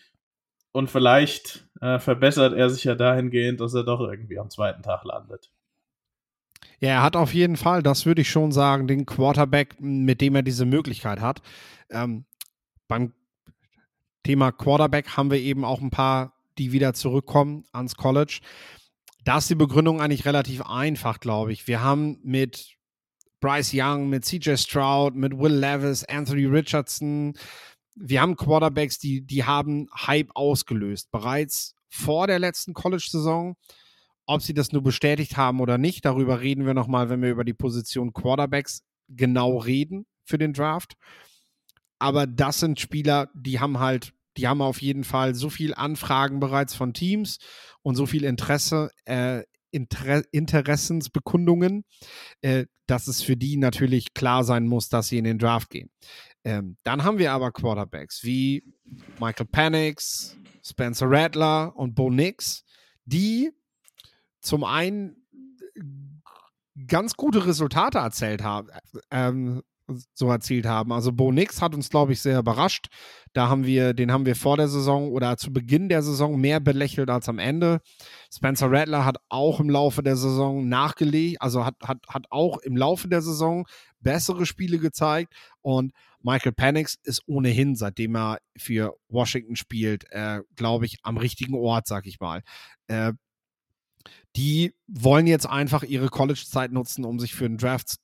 [0.71, 5.03] Und vielleicht äh, verbessert er sich ja dahingehend, dass er doch irgendwie am zweiten Tag
[5.05, 5.51] landet.
[6.79, 10.35] Ja, er hat auf jeden Fall, das würde ich schon sagen, den Quarterback, mit dem
[10.35, 11.41] er diese Möglichkeit hat.
[11.89, 12.25] Ähm,
[12.87, 13.13] beim
[14.23, 18.41] Thema Quarterback haben wir eben auch ein paar, die wieder zurückkommen ans College.
[19.27, 21.67] Da ist die Begründung eigentlich relativ einfach, glaube ich.
[21.67, 22.77] Wir haben mit
[23.41, 27.33] Bryce Young, mit CJ Stroud, mit Will Levis, Anthony Richardson,
[27.93, 31.11] wir haben Quarterbacks, die, die haben Hype ausgelöst.
[31.11, 33.57] Bereits vor der letzten College-Saison.
[34.27, 37.43] Ob sie das nur bestätigt haben oder nicht, darüber reden wir nochmal, wenn wir über
[37.43, 40.93] die Position Quarterbacks genau reden für den Draft.
[41.99, 46.39] Aber das sind Spieler, die haben halt die haben auf jeden Fall so viel Anfragen
[46.39, 47.39] bereits von Teams
[47.87, 51.85] und so viel Interesse, äh, Inter Interessensbekundungen,
[52.41, 55.89] äh, dass es für die natürlich klar sein muss, dass sie in den Draft gehen.
[56.43, 58.65] Ähm, dann haben wir aber Quarterbacks wie
[59.21, 62.65] Michael Panix, Spencer Rattler und Bo Nix,
[63.05, 63.51] die
[64.41, 65.25] zum einen
[66.87, 68.67] ganz gute Resultate erzählt haben,
[69.11, 69.63] ähm,
[70.13, 70.91] so erzielt haben.
[70.91, 72.87] Also Bo Nix hat uns, glaube ich, sehr überrascht.
[73.33, 76.59] Da haben wir, den haben wir vor der Saison oder zu Beginn der Saison mehr
[76.59, 77.81] belächelt als am Ende.
[78.33, 82.75] Spencer Rattler hat auch im Laufe der Saison nachgelegt, also hat, hat, hat auch im
[82.75, 83.65] Laufe der Saison
[83.99, 90.85] bessere Spiele gezeigt und Michael Panix ist ohnehin, seitdem er für Washington spielt, äh, glaube
[90.85, 92.41] ich, am richtigen Ort, sag ich mal.
[92.87, 93.13] Äh,
[94.35, 97.97] die wollen jetzt einfach ihre College-Zeit nutzen, um sich für den Draft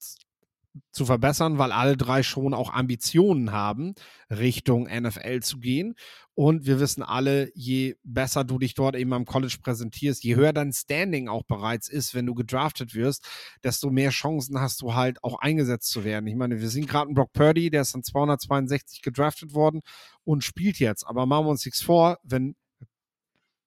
[0.91, 3.93] zu verbessern, weil alle drei schon auch Ambitionen haben,
[4.29, 5.95] Richtung NFL zu gehen.
[6.35, 10.51] Und wir wissen alle, je besser du dich dort eben am College präsentierst, je höher
[10.51, 13.27] dein Standing auch bereits ist, wenn du gedraftet wirst,
[13.63, 16.25] desto mehr Chancen hast du halt auch eingesetzt zu werden.
[16.25, 19.81] Ich meine, wir sehen gerade einen Brock Purdy, der ist dann 262 gedraftet worden
[20.23, 21.05] und spielt jetzt.
[21.05, 22.55] Aber machen wir uns nichts vor, wenn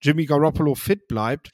[0.00, 1.52] Jimmy Garoppolo fit bleibt,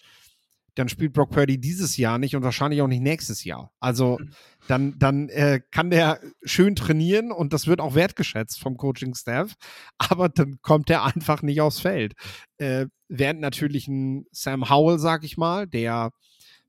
[0.74, 3.72] dann spielt Brock Purdy dieses Jahr nicht und wahrscheinlich auch nicht nächstes Jahr.
[3.80, 4.30] Also hm.
[4.68, 9.54] dann, dann äh, kann der schön trainieren und das wird auch wertgeschätzt vom Coaching-Staff,
[9.98, 12.14] aber dann kommt er einfach nicht aufs Feld.
[12.58, 16.12] Äh, während natürlich ein Sam Howell, sag ich mal, der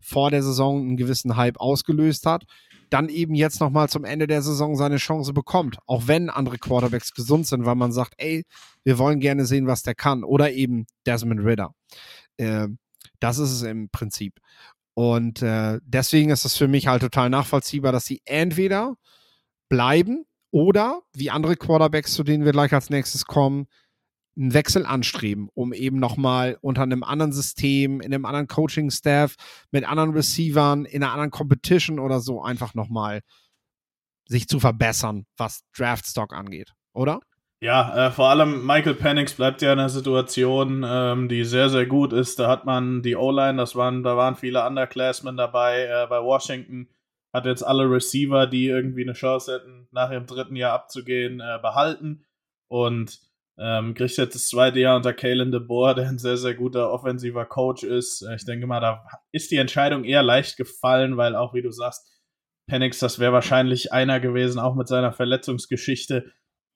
[0.02, 2.44] vor der Saison einen gewissen Hype ausgelöst hat,
[2.89, 5.78] dann eben jetzt nochmal zum Ende der Saison seine Chance bekommt.
[5.88, 8.44] Auch wenn andere Quarterbacks gesund sind, weil man sagt, ey,
[8.84, 10.24] wir wollen gerne sehen, was der kann.
[10.24, 11.74] Oder eben Desmond Ritter.
[12.38, 12.68] Äh,
[13.23, 14.39] das ist es im Prinzip.
[14.95, 18.95] Und äh, deswegen ist es für mich halt total nachvollziehbar, dass sie entweder
[19.69, 23.65] bleiben oder, wie andere Quarterbacks, zu denen wir gleich als nächstes kommen,
[24.36, 29.36] einen Wechsel anstreben, um eben nochmal unter einem anderen System, in einem anderen Coaching-Staff,
[29.71, 33.21] mit anderen Receivern, in einer anderen Competition oder so einfach nochmal
[34.27, 37.19] sich zu verbessern, was Draftstock angeht, oder?
[37.63, 41.86] Ja, äh, vor allem Michael Penix bleibt ja in einer Situation, ähm, die sehr, sehr
[41.86, 42.38] gut ist.
[42.38, 46.89] Da hat man die O-Line, waren, da waren viele Underclassmen dabei äh, bei Washington,
[47.32, 51.58] hat jetzt alle Receiver, die irgendwie eine Chance hätten, nach ihrem dritten Jahr abzugehen, äh,
[51.62, 52.26] behalten
[52.67, 53.21] und
[53.58, 57.45] ähm, kriegt jetzt das zweite Jahr unter Kalen DeBoer, der ein sehr, sehr guter offensiver
[57.45, 58.23] Coach ist.
[58.23, 61.71] Äh, ich denke mal, da ist die Entscheidung eher leicht gefallen, weil auch, wie du
[61.71, 62.12] sagst,
[62.67, 66.30] Penix, das wäre wahrscheinlich einer gewesen, auch mit seiner Verletzungsgeschichte,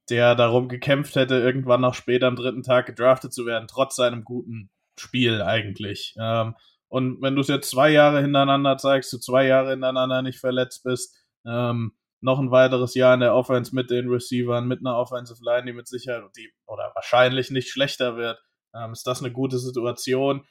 [0.09, 4.23] der darum gekämpft hätte, irgendwann noch später am dritten Tag gedraftet zu werden, trotz seinem
[4.23, 6.15] guten Spiel eigentlich.
[6.19, 6.55] Ähm,
[6.89, 10.83] und wenn du es jetzt zwei Jahre hintereinander zeigst, du zwei Jahre hintereinander nicht verletzt
[10.83, 11.15] bist,
[11.45, 15.65] ähm, noch ein weiteres Jahr in der Offense mit den Receivern, mit einer Offensive Line,
[15.65, 18.39] die mit Sicherheit die, oder wahrscheinlich nicht schlechter wird,
[18.73, 20.45] ähm, ist das eine gute Situation.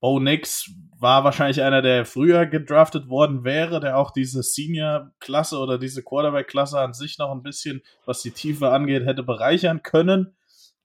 [0.00, 5.78] Bo Nix war wahrscheinlich einer, der früher gedraftet worden wäre, der auch diese Senior-Klasse oder
[5.78, 10.36] diese Quarterback-Klasse an sich noch ein bisschen, was die Tiefe angeht, hätte bereichern können.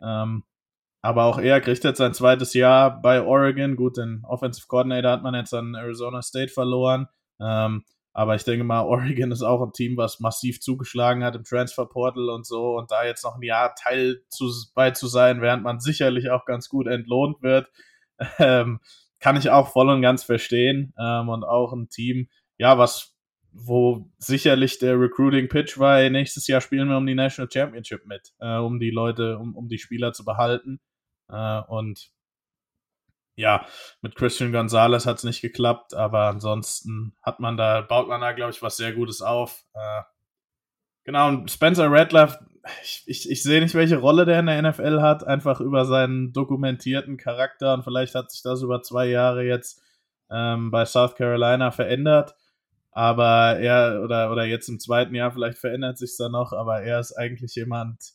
[0.02, 0.44] Ähm,
[1.02, 3.76] aber auch er kriegt jetzt sein zweites Jahr bei Oregon.
[3.76, 7.08] Gut, den Offensive Coordinator hat man jetzt an Arizona State verloren.
[7.40, 11.44] Ähm, aber ich denke mal, Oregon ist auch ein Team, was massiv zugeschlagen hat im
[11.44, 12.76] Transfer Portal und so.
[12.76, 16.46] Und da jetzt noch ein Jahr Teil zu, bei zu sein, während man sicherlich auch
[16.46, 17.70] ganz gut entlohnt wird,
[18.40, 18.80] ähm,
[19.20, 20.94] kann ich auch voll und ganz verstehen.
[21.00, 23.16] Ähm, und auch ein Team, ja, was,
[23.52, 28.34] wo sicherlich der Recruiting Pitch war, nächstes Jahr spielen wir um die National Championship mit,
[28.40, 30.80] äh, um die Leute, um, um die Spieler zu behalten.
[31.30, 32.12] Äh, und
[33.38, 33.66] ja,
[34.02, 38.32] mit Christian Gonzalez hat es nicht geklappt, aber ansonsten hat man da, baut man da,
[38.32, 39.66] glaube ich, was sehr Gutes auf.
[39.74, 40.02] Äh,
[41.06, 42.40] genau, und Spencer Radcliffe,
[42.84, 46.34] ich, ich, ich sehe nicht, welche Rolle der in der NFL hat, einfach über seinen
[46.34, 49.82] dokumentierten Charakter und vielleicht hat sich das über zwei Jahre jetzt
[50.30, 52.36] ähm, bei South Carolina verändert.
[52.92, 57.00] Aber er, oder, oder jetzt im zweiten Jahr, vielleicht verändert sich da noch, aber er
[57.00, 58.14] ist eigentlich jemand,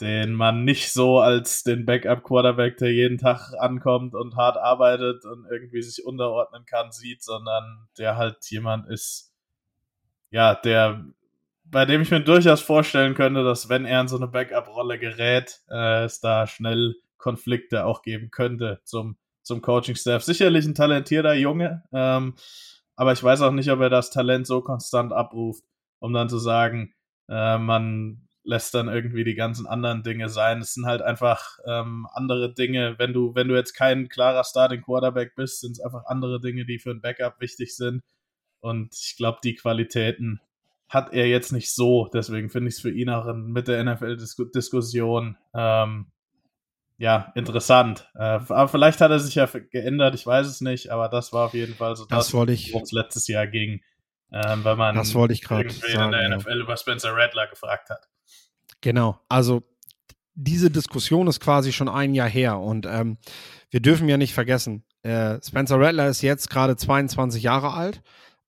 [0.00, 5.46] den man nicht so als den Backup-Quarterback, der jeden Tag ankommt und hart arbeitet und
[5.50, 9.34] irgendwie sich unterordnen kann, sieht, sondern der halt jemand ist,
[10.30, 11.04] ja, der
[11.70, 15.60] bei dem ich mir durchaus vorstellen könnte, dass wenn er in so eine Backup-Rolle gerät,
[15.70, 20.22] äh, es da schnell Konflikte auch geben könnte zum, zum Coaching-Staff.
[20.22, 22.34] Sicherlich ein talentierter Junge, ähm,
[22.94, 25.64] aber ich weiß auch nicht, ob er das Talent so konstant abruft,
[25.98, 26.94] um dann zu sagen,
[27.28, 30.60] äh, man lässt dann irgendwie die ganzen anderen Dinge sein.
[30.60, 32.94] Es sind halt einfach ähm, andere Dinge.
[32.96, 36.64] Wenn du, wenn du jetzt kein klarer Starting Quarterback bist, sind es einfach andere Dinge,
[36.64, 38.02] die für ein Backup wichtig sind.
[38.60, 40.40] Und ich glaube, die Qualitäten
[40.88, 42.08] hat er jetzt nicht so.
[42.12, 46.12] Deswegen finde ich es für ihn auch in, mit der NFL-Diskussion ähm,
[46.98, 48.08] ja interessant.
[48.14, 51.46] Äh, aber vielleicht hat er sich ja geändert, ich weiß es nicht, aber das war
[51.46, 53.80] auf jeden Fall so das, das worum es letztes Jahr ging.
[54.32, 56.56] Ähm, weil man das wollte ich gerade in der NFL ja.
[56.56, 58.08] über Spencer Rattler gefragt hat.
[58.80, 59.62] Genau, also
[60.34, 63.18] diese Diskussion ist quasi schon ein Jahr her und ähm,
[63.70, 68.02] wir dürfen ja nicht vergessen, äh, Spencer Rattler ist jetzt gerade 22 Jahre alt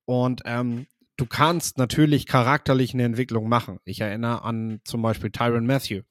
[0.05, 0.87] und ähm,
[1.19, 3.79] du kannst natürlich charakterlich eine Entwicklung machen.
[3.85, 6.03] Ich erinnere an zum Beispiel Tyron Matthew,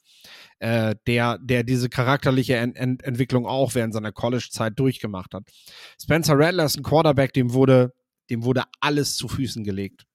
[0.60, 5.44] äh, der, der diese charakterliche Ent Ent Entwicklung auch während seiner College-Zeit durchgemacht hat.
[6.00, 7.94] Spencer Rattler ist ein Quarterback, dem wurde,
[8.30, 10.06] dem wurde alles zu Füßen gelegt.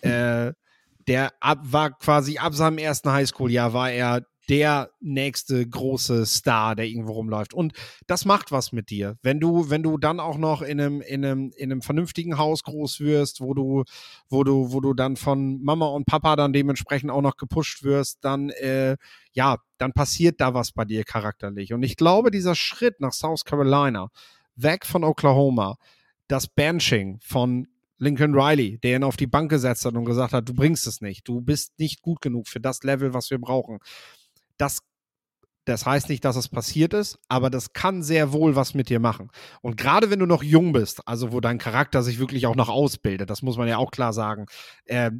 [0.00, 0.52] Äh,
[1.08, 6.86] der ab, war quasi ab seinem ersten Highschool-Jahr war er der nächste große Star, der
[6.86, 7.52] irgendwo rumläuft.
[7.52, 7.72] Und
[8.06, 9.16] das macht was mit dir.
[9.22, 12.62] Wenn du, wenn du dann auch noch in einem, in einem, in einem vernünftigen Haus
[12.62, 13.84] groß wirst, wo du,
[14.28, 18.24] wo du, wo du dann von Mama und Papa dann dementsprechend auch noch gepusht wirst,
[18.24, 18.96] dann, äh,
[19.32, 21.72] ja, dann passiert da was bei dir charakterlich.
[21.72, 24.10] Und ich glaube, dieser Schritt nach South Carolina,
[24.54, 25.76] weg von Oklahoma,
[26.28, 30.48] das Benching von Lincoln Riley, der ihn auf die Bank gesetzt hat und gesagt hat,
[30.48, 33.78] du bringst es nicht, du bist nicht gut genug für das Level, was wir brauchen.
[34.58, 34.80] Das,
[35.64, 39.00] das heißt nicht, dass es passiert ist, aber das kann sehr wohl was mit dir
[39.00, 39.30] machen.
[39.62, 42.68] Und gerade wenn du noch jung bist, also wo dein Charakter sich wirklich auch noch
[42.68, 44.46] ausbildet, das muss man ja auch klar sagen,
[44.84, 45.10] äh,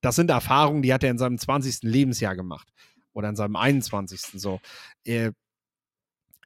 [0.00, 1.78] das sind Erfahrungen, die hat er in seinem 20.
[1.82, 2.68] Lebensjahr gemacht
[3.14, 4.20] oder in seinem 21.
[4.40, 4.60] so.
[5.04, 5.32] Äh,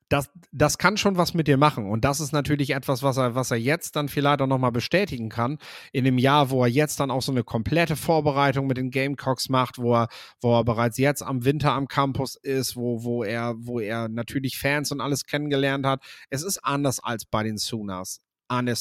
[0.09, 1.91] das, das kann schon was mit dir machen.
[1.91, 5.29] Und das ist natürlich etwas, was er, was er jetzt dann vielleicht auch nochmal bestätigen
[5.29, 5.59] kann.
[5.93, 9.49] In dem Jahr, wo er jetzt dann auch so eine komplette Vorbereitung mit den Gamecocks
[9.49, 10.09] macht, wo er,
[10.41, 14.59] wo er bereits jetzt am Winter am Campus ist, wo, wo er, wo er natürlich
[14.59, 16.03] Fans und alles kennengelernt hat.
[16.31, 18.77] Es ist anders als bei den Sooners an der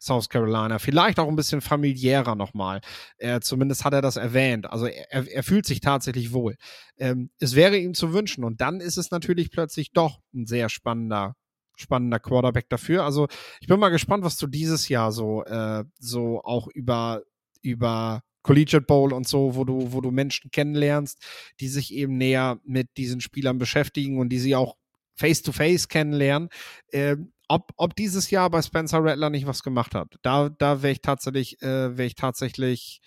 [0.00, 0.78] South Carolina.
[0.78, 2.80] Vielleicht auch ein bisschen familiärer nochmal.
[3.18, 4.70] Äh, zumindest hat er das erwähnt.
[4.70, 6.56] Also er, er fühlt sich tatsächlich wohl.
[6.98, 8.44] Ähm, es wäre ihm zu wünschen.
[8.44, 11.34] Und dann ist es natürlich plötzlich doch ein sehr spannender
[11.80, 13.04] spannender Quarterback dafür.
[13.04, 13.28] Also
[13.60, 17.22] ich bin mal gespannt, was du dieses Jahr so, äh, so auch über,
[17.62, 21.22] über Collegiate Bowl und so, wo du, wo du Menschen kennenlernst,
[21.60, 24.76] die sich eben näher mit diesen Spielern beschäftigen und die sie auch
[25.16, 26.48] face-to-face -face kennenlernen.
[26.92, 27.16] Äh,
[27.48, 30.18] ob, ob dieses Jahr bei Spencer Rattler nicht was gemacht hat.
[30.22, 33.00] Da, da wäre ich tatsächlich, äh, wäre ich tatsächlich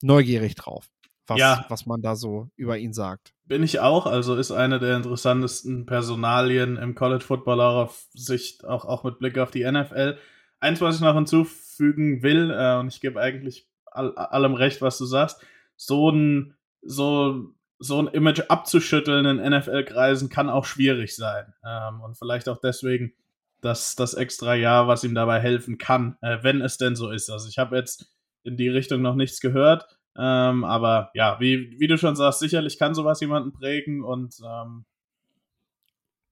[0.00, 0.88] neugierig drauf,
[1.26, 1.66] was, ja.
[1.68, 3.34] was man da so über ihn sagt.
[3.44, 8.64] Bin ich auch, also ist eine der interessantesten Personalien im College Football auch auf Sicht,
[8.64, 10.18] auch, auch mit Blick auf die NFL.
[10.60, 14.98] Eins, was ich noch hinzufügen will, äh, und ich gebe eigentlich all, allem recht, was
[14.98, 15.40] du sagst,
[15.76, 21.54] so ein, so, so ein Image abzuschütteln in NFL-Kreisen kann auch schwierig sein.
[21.64, 23.14] Ähm, und vielleicht auch deswegen
[23.60, 27.30] das, das extra Jahr, was ihm dabei helfen kann, äh, wenn es denn so ist.
[27.30, 28.12] Also ich habe jetzt
[28.44, 32.78] in die Richtung noch nichts gehört, ähm, aber ja, wie, wie du schon sagst, sicherlich
[32.78, 34.84] kann sowas jemanden prägen und ähm,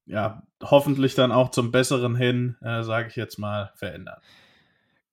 [0.06, 4.20] ja, hoffentlich dann auch zum Besseren hin, äh, sage ich jetzt mal, verändern.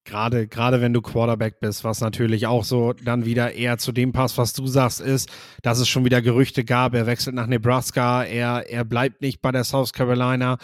[0.05, 4.11] Gerade, gerade wenn du Quarterback bist, was natürlich auch so dann wieder eher zu dem
[4.11, 8.23] passt, was du sagst, ist, dass es schon wieder Gerüchte gab, er wechselt nach Nebraska,
[8.23, 10.57] er, er bleibt nicht bei der South Carolina.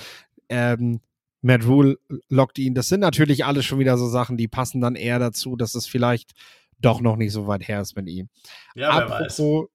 [0.50, 1.00] Ähm,
[1.42, 1.98] Matt Rule
[2.28, 2.74] lockt ihn.
[2.76, 5.88] Das sind natürlich alles schon wieder so Sachen, die passen dann eher dazu, dass es
[5.88, 6.32] vielleicht
[6.80, 8.30] doch noch nicht so weit her ist mit ihm.
[8.76, 9.68] Ja, Apropos.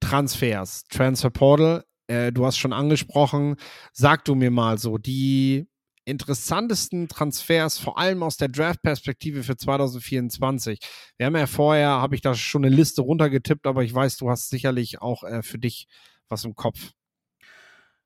[0.00, 3.56] Transfers, Transfer Portal, äh, du hast schon angesprochen.
[3.92, 5.66] Sag du mir mal so, die
[6.04, 10.78] interessantesten Transfers, vor allem aus der Draft-Perspektive für 2024.
[11.16, 14.30] Wir haben ja vorher, habe ich da schon eine Liste runtergetippt, aber ich weiß, du
[14.30, 15.88] hast sicherlich auch äh, für dich
[16.28, 16.92] was im Kopf.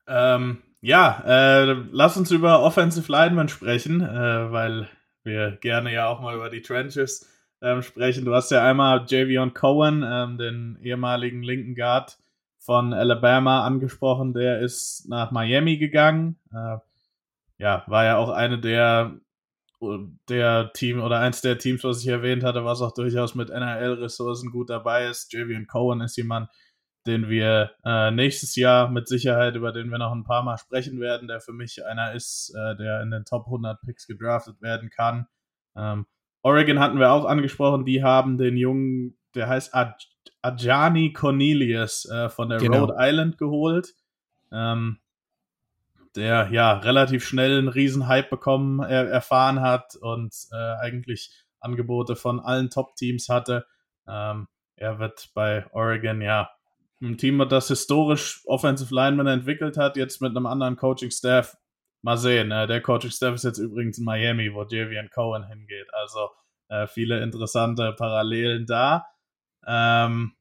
[0.07, 4.89] Ähm, ja, äh, lass uns über Offensive Linemen sprechen, äh, weil
[5.23, 7.29] wir gerne ja auch mal über die Trenches
[7.61, 8.25] ähm, sprechen.
[8.25, 12.17] Du hast ja einmal Javion Cohen, ähm, den ehemaligen linken Guard
[12.57, 14.33] von Alabama, angesprochen.
[14.33, 16.39] Der ist nach Miami gegangen.
[16.51, 16.77] Äh,
[17.59, 19.13] ja, war ja auch eine der
[20.29, 24.51] der Team oder eins der Teams, was ich erwähnt hatte, was auch durchaus mit NRL-Ressourcen
[24.51, 25.33] gut dabei ist.
[25.33, 26.49] Javion Cohen ist jemand,
[27.07, 30.99] den wir äh, nächstes Jahr mit Sicherheit, über den wir noch ein paar Mal sprechen
[30.99, 34.89] werden, der für mich einer ist, äh, der in den Top 100 Picks gedraftet werden
[34.89, 35.27] kann.
[35.75, 36.05] Ähm,
[36.43, 39.95] Oregon hatten wir auch angesprochen, die haben den Jungen, der heißt Aj
[40.43, 42.85] Ajani Cornelius äh, von der genau.
[42.85, 43.93] Rhode Island geholt.
[44.51, 44.97] Ähm,
[46.15, 52.39] der ja relativ schnell einen Riesenhype bekommen, er, erfahren hat und äh, eigentlich Angebote von
[52.39, 53.65] allen Top-Teams hatte.
[54.07, 56.49] Ähm, er wird bei Oregon ja
[57.01, 61.57] ein Team, das historisch Offensive Lineman entwickelt hat, jetzt mit einem anderen Coaching-Staff.
[62.03, 62.47] Mal sehen.
[62.47, 62.65] Ne?
[62.67, 65.87] Der Coaching-Staff ist jetzt übrigens in Miami, wo Javian Cohen hingeht.
[65.93, 66.29] Also
[66.69, 69.05] äh, viele interessante Parallelen da.
[69.67, 70.33] Ähm,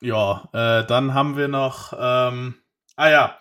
[0.00, 2.54] ja, äh, dann haben wir noch, ähm,
[2.96, 3.38] ah ja,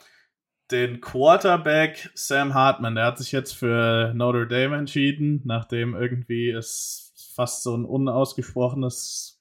[0.72, 2.96] den Quarterback Sam Hartman.
[2.96, 9.37] Der hat sich jetzt für Notre Dame entschieden, nachdem irgendwie es fast so ein unausgesprochenes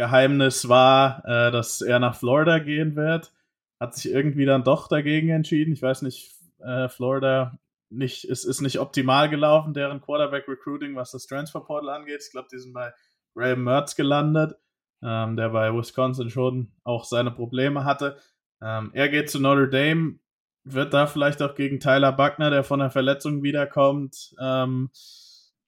[0.00, 3.34] Geheimnis war, äh, dass er nach Florida gehen wird.
[3.78, 5.74] Hat sich irgendwie dann doch dagegen entschieden.
[5.74, 7.58] Ich weiß nicht, äh, Florida
[7.90, 12.22] nicht, es ist nicht optimal gelaufen, deren Quarterback Recruiting, was das Transfer Portal angeht.
[12.24, 12.94] Ich glaube, die sind bei
[13.34, 14.54] Graham Mertz gelandet,
[15.02, 18.16] ähm, der bei Wisconsin schon auch seine Probleme hatte.
[18.62, 20.18] Ähm, er geht zu Notre Dame,
[20.64, 24.88] wird da vielleicht auch gegen Tyler Buckner, der von der Verletzung wiederkommt, ähm,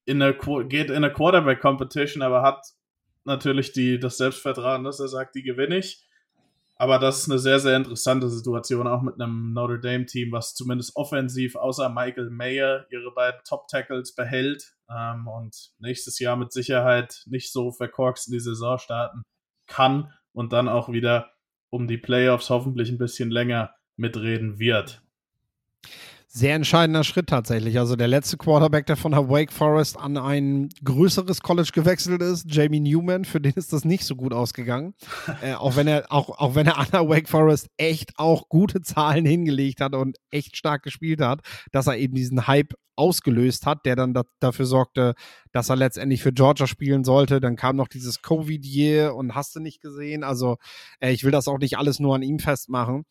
[0.07, 0.35] in eine,
[0.69, 2.65] geht in eine Quarterback Competition, aber hat
[3.25, 6.07] natürlich die, das Selbstvertrauen, dass er sagt, die gewinne ich.
[6.77, 10.97] Aber das ist eine sehr, sehr interessante Situation, auch mit einem Notre Dame-Team, was zumindest
[10.97, 17.53] offensiv außer Michael Mayer ihre beiden Top-Tackles behält ähm, und nächstes Jahr mit Sicherheit nicht
[17.53, 19.23] so verkorkst in die Saison starten
[19.69, 21.31] kann und dann auch wieder
[21.71, 25.03] um die Playoffs hoffentlich ein bisschen länger mitreden wird
[26.35, 27.79] sehr entscheidender Schritt tatsächlich.
[27.79, 32.47] Also der letzte Quarterback, der von der Wake Forest an ein größeres College gewechselt ist,
[32.49, 34.95] Jamie Newman, für den ist das nicht so gut ausgegangen.
[35.43, 38.81] äh, auch wenn er, auch, auch wenn er an der Wake Forest echt auch gute
[38.81, 43.87] Zahlen hingelegt hat und echt stark gespielt hat, dass er eben diesen Hype ausgelöst hat,
[43.87, 45.15] der dann da, dafür sorgte,
[45.53, 47.41] dass er letztendlich für Georgia spielen sollte.
[47.41, 50.25] Dann kam noch dieses Covid-Year und hast du nicht gesehen.
[50.25, 50.57] Also
[51.01, 53.05] äh, ich will das auch nicht alles nur an ihm festmachen.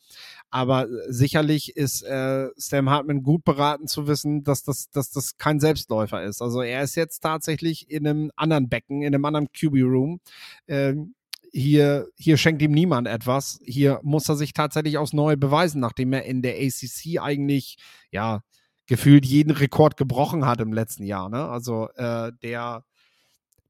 [0.50, 5.38] Aber äh, sicherlich ist äh, Sam Hartman gut beraten zu wissen, dass das, dass das
[5.38, 6.42] kein Selbstläufer ist.
[6.42, 10.20] Also er ist jetzt tatsächlich in einem anderen Becken, in einem anderen QB-Room.
[10.68, 11.14] Ähm,
[11.54, 13.60] hier, hier schenkt ihm niemand etwas.
[13.66, 17.78] Hier muss er sich tatsächlich aufs Neue beweisen, nachdem er in der ACC eigentlich,
[18.10, 18.42] ja,
[18.88, 21.30] gefühlt jeden Rekord gebrochen hat im letzten Jahr.
[21.30, 21.48] Ne?
[21.48, 22.84] Also äh, der,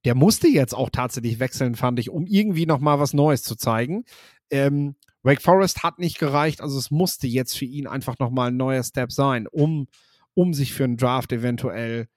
[0.06, 4.06] der musste jetzt auch tatsächlich wechseln, fand ich, um irgendwie nochmal was Neues zu zeigen.
[4.50, 8.58] Ähm, Wake Forest hat nicht gereicht, also es musste jetzt für ihn einfach nochmal ein
[8.58, 9.88] neuer Step sein, um,
[10.34, 12.08] um sich für einen Draft eventuell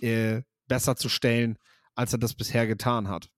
[0.00, 1.58] äh, besser zu stellen,
[1.94, 3.28] als er das bisher getan hat.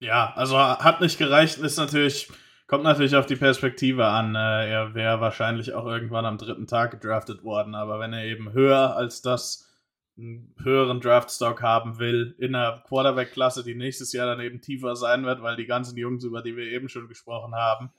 [0.00, 2.28] Ja, also hat nicht gereicht, ist natürlich
[2.72, 4.34] Kommt natürlich auf die Perspektive an.
[4.34, 8.54] Äh, er wäre wahrscheinlich auch irgendwann am dritten Tag gedraftet worden, aber wenn er eben
[8.54, 9.68] höher als das
[10.16, 15.26] einen höheren Draftstock haben will in einer Quarterback-Klasse, die nächstes Jahr dann eben tiefer sein
[15.26, 17.90] wird, weil die ganzen Jungs, über die wir eben schon gesprochen haben,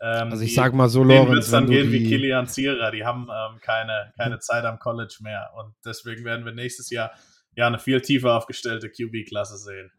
[0.00, 3.04] ähm, also ich sag mal so, Lorenz, wird es dann gehen wie Kilian Zierer, die
[3.04, 7.12] haben ähm, keine, keine Zeit am College mehr und deswegen werden wir nächstes Jahr
[7.56, 9.90] ja eine viel tiefer aufgestellte QB-Klasse sehen.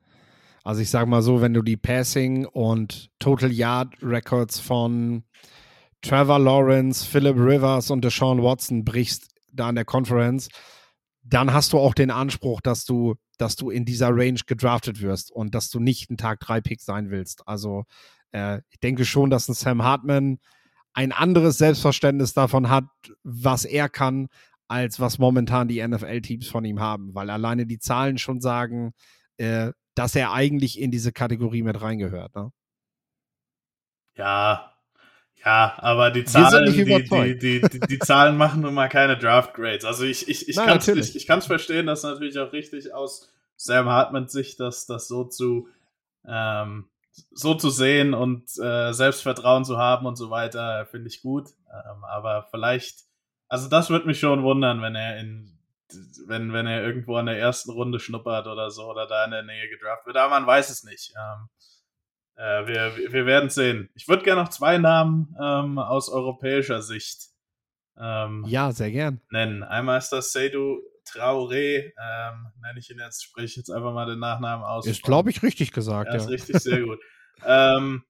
[0.64, 5.24] Also ich sage mal so, wenn du die Passing und Total Yard Records von
[6.02, 10.50] Trevor Lawrence, Philip Rivers und Deshaun Watson brichst da in der Conference,
[11.24, 15.32] dann hast du auch den Anspruch, dass du, dass du in dieser Range gedraftet wirst
[15.32, 17.48] und dass du nicht ein Tag 3 Pick sein willst.
[17.48, 17.86] Also
[18.36, 20.40] äh, ich denke schon, dass ein Sam Hartman
[20.94, 22.86] ein anderes Selbstverständnis davon hat,
[23.24, 24.28] was er kann,
[24.68, 28.94] als was momentan die NFL-Teams von ihm haben, weil alleine die Zahlen schon sagen,
[29.38, 32.36] äh, dass er eigentlich in diese Kategorie mit reingehört.
[32.36, 32.52] Ne?
[34.18, 34.74] Ja,
[35.46, 39.86] ja, aber die Zahlen, die, die, die, die, Zahlen machen nun mal keine Draft Grades.
[39.86, 43.32] Also ich, ich, ich kann es ich, ich kann's verstehen, dass natürlich auch richtig aus
[43.56, 45.70] Sam Hartmans Sicht, dass das so zu
[46.28, 46.90] ähm,
[47.32, 51.49] so zu sehen und äh, Selbstvertrauen zu haben und so weiter, finde ich gut.
[51.70, 53.05] Ähm, aber vielleicht,
[53.47, 55.51] also das würde mich schon wundern, wenn er in
[56.28, 59.43] wenn, wenn er irgendwo in der ersten Runde schnuppert oder so oder da in der
[59.43, 60.18] Nähe gedraft wird.
[60.18, 61.13] Aber man weiß es nicht.
[61.16, 61.49] Ähm,
[62.36, 63.89] äh, wir, wir werden sehen.
[63.93, 67.30] Ich würde gerne noch zwei Namen ähm, aus europäischer Sicht
[67.97, 69.22] ähm, ja, sehr gern.
[69.30, 69.63] nennen.
[69.63, 74.06] Einmal ist das Seydou Traoré, ähm, nenne ich ihn jetzt, spreche ich jetzt einfach mal
[74.06, 74.86] den Nachnamen aus.
[74.86, 76.10] Ist, glaube ich, richtig gesagt.
[76.10, 76.22] Ja, ja.
[76.22, 76.99] ist richtig, sehr gut.
[77.45, 78.03] ähm,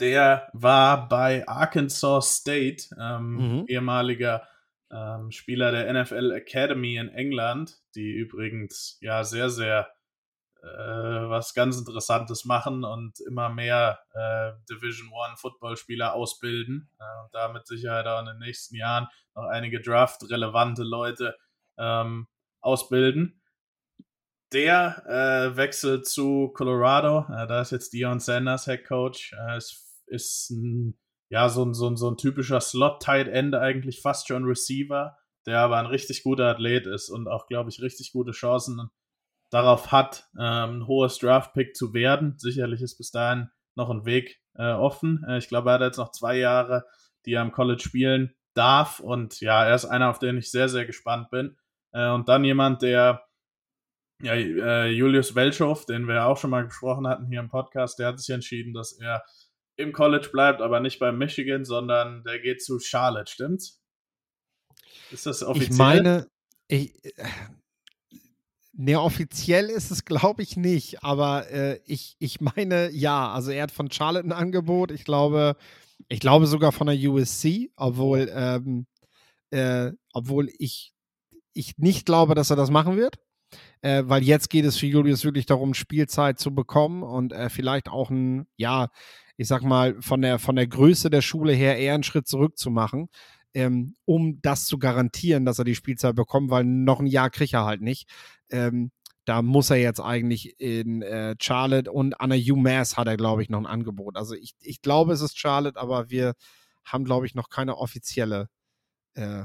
[0.00, 3.64] der war bei Arkansas State, ähm, mhm.
[3.68, 4.46] ehemaliger
[4.90, 9.88] ähm, Spieler der NFL Academy in England, die übrigens ja sehr, sehr
[10.64, 17.34] äh, was ganz Interessantes machen und immer mehr äh, Division One Footballspieler ausbilden äh, und
[17.34, 21.36] da mit Sicherheit auch in den nächsten Jahren noch einige Draft-relevante Leute
[21.78, 22.26] ähm,
[22.60, 23.40] ausbilden.
[24.52, 27.26] Der äh, wechselt zu Colorado.
[27.32, 29.32] Äh, da ist jetzt Dion Sanders Head Coach.
[29.32, 30.98] Äh, ist, ist ein
[31.34, 35.16] ja, so ein, so ein, so ein typischer Slot-Tight End eigentlich fast schon Receiver,
[35.46, 38.90] der aber ein richtig guter Athlet ist und auch, glaube ich, richtig gute Chancen
[39.50, 42.34] darauf hat, ähm, ein hohes Draft-Pick zu werden.
[42.38, 45.24] Sicherlich ist bis dahin noch ein Weg äh, offen.
[45.28, 46.86] Äh, ich glaube, er hat jetzt noch zwei Jahre,
[47.26, 49.00] die er im College spielen darf.
[49.00, 51.56] Und ja, er ist einer, auf den ich sehr, sehr gespannt bin.
[51.94, 53.24] Äh, und dann jemand, der
[54.22, 58.08] ja, äh, Julius Welschow, den wir auch schon mal gesprochen hatten hier im Podcast, der
[58.08, 59.24] hat sich entschieden, dass er
[59.76, 63.80] im College bleibt, aber nicht bei Michigan, sondern der geht zu Charlotte, stimmt's?
[65.10, 65.72] Ist das offiziell?
[65.72, 66.28] Ich meine,
[66.68, 66.94] ich,
[68.72, 73.64] ne, offiziell ist es, glaube ich, nicht, aber äh, ich, ich meine, ja, also er
[73.64, 75.56] hat von Charlotte ein Angebot, ich glaube,
[76.08, 78.86] ich glaube sogar von der USC, obwohl, ähm,
[79.50, 80.93] äh, obwohl ich,
[81.54, 83.18] ich nicht glaube, dass er das machen wird.
[83.82, 87.88] Äh, weil jetzt geht es für Julius wirklich darum, Spielzeit zu bekommen und äh, vielleicht
[87.88, 88.88] auch ein, ja,
[89.36, 92.58] ich sag mal, von der, von der Größe der Schule her eher einen Schritt zurück
[92.58, 93.08] zu machen,
[93.52, 97.52] ähm, um das zu garantieren, dass er die Spielzeit bekommt, weil noch ein Jahr kriegt
[97.52, 98.08] er halt nicht.
[98.50, 98.90] Ähm,
[99.24, 103.42] da muss er jetzt eigentlich in äh, Charlotte und an der UMass hat er, glaube
[103.42, 104.16] ich, noch ein Angebot.
[104.16, 106.34] Also ich, ich glaube, es ist Charlotte, aber wir
[106.84, 108.48] haben, glaube ich, noch keine offizielle.
[109.14, 109.44] Äh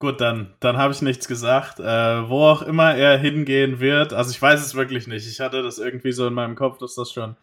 [0.00, 1.78] Gut, dann, dann habe ich nichts gesagt.
[1.78, 1.84] Äh,
[2.28, 5.28] wo auch immer er hingehen wird, also ich weiß es wirklich nicht.
[5.28, 7.36] Ich hatte das irgendwie so in meinem Kopf, dass das schon,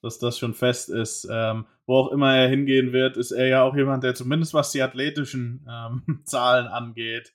[0.00, 1.28] dass das schon fest ist.
[1.30, 4.72] Ähm, wo auch immer er hingehen wird, ist er ja auch jemand, der zumindest was
[4.72, 7.34] die athletischen ähm, Zahlen angeht,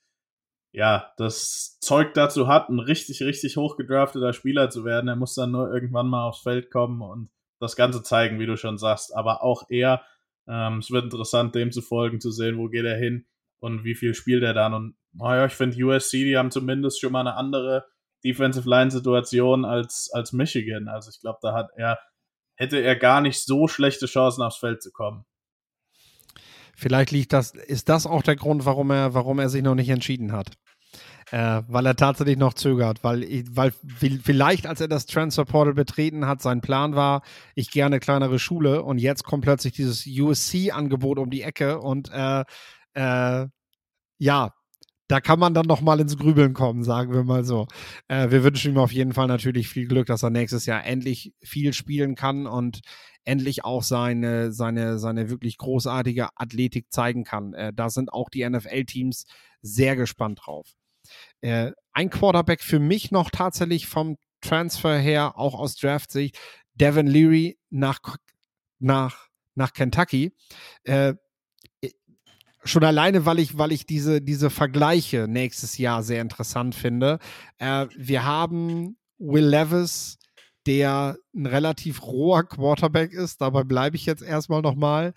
[0.72, 5.08] ja, das Zeug dazu hat, ein richtig, richtig hochgedrafteter Spieler zu werden.
[5.08, 8.58] Er muss dann nur irgendwann mal aufs Feld kommen und das Ganze zeigen, wie du
[8.58, 9.16] schon sagst.
[9.16, 10.02] Aber auch er,
[10.48, 13.28] ähm, es wird interessant, dem zu folgen, zu sehen, wo geht er hin
[13.64, 14.74] und wie viel spielt er dann.
[14.74, 17.86] Und naja, ich finde USC, die haben zumindest schon mal eine andere
[18.26, 20.90] Defensive Line Situation als, als Michigan.
[20.90, 21.98] Also ich glaube, da hat er,
[22.56, 25.24] hätte er gar nicht so schlechte Chancen aufs Feld zu kommen.
[26.76, 29.90] Vielleicht liegt das, ist das auch der Grund, warum er, warum er sich noch nicht
[29.90, 30.58] entschieden hat
[31.32, 33.74] äh, weil er tatsächlich noch zögert, weil, weil
[34.24, 37.24] vielleicht, als er das Transfer Portal betreten hat, sein Plan war,
[37.56, 42.12] ich gehe eine kleinere Schule und jetzt kommt plötzlich dieses USC-Angebot um die Ecke und
[42.12, 42.44] äh,
[42.94, 43.48] äh,
[44.18, 44.54] ja,
[45.08, 47.68] da kann man dann noch mal ins Grübeln kommen, sagen wir mal so.
[48.08, 51.34] Äh, wir wünschen ihm auf jeden Fall natürlich viel Glück, dass er nächstes Jahr endlich
[51.44, 52.82] viel spielen kann und
[53.26, 57.54] endlich auch seine, seine, seine wirklich großartige Athletik zeigen kann.
[57.54, 59.26] Äh, da sind auch die NFL-Teams
[59.62, 60.74] sehr gespannt drauf.
[61.42, 66.38] Äh, ein Quarterback für mich noch tatsächlich vom Transfer her, auch aus Draft-Sicht,
[66.76, 68.00] Devin Leary nach,
[68.80, 70.36] nach, nach Kentucky.
[70.84, 71.16] Äh,
[72.64, 77.20] schon alleine, weil ich, weil ich diese, diese Vergleiche nächstes Jahr sehr interessant finde.
[77.58, 80.18] Äh, wir haben Will Levis,
[80.66, 85.14] der ein relativ roher Quarterback ist, dabei bleibe ich jetzt erstmal nochmal,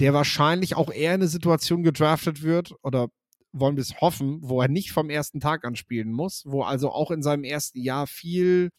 [0.00, 3.08] der wahrscheinlich auch eher in eine Situation gedraftet wird oder
[3.52, 6.90] wollen wir es hoffen, wo er nicht vom ersten Tag an spielen muss, wo also
[6.90, 8.70] auch in seinem ersten Jahr viel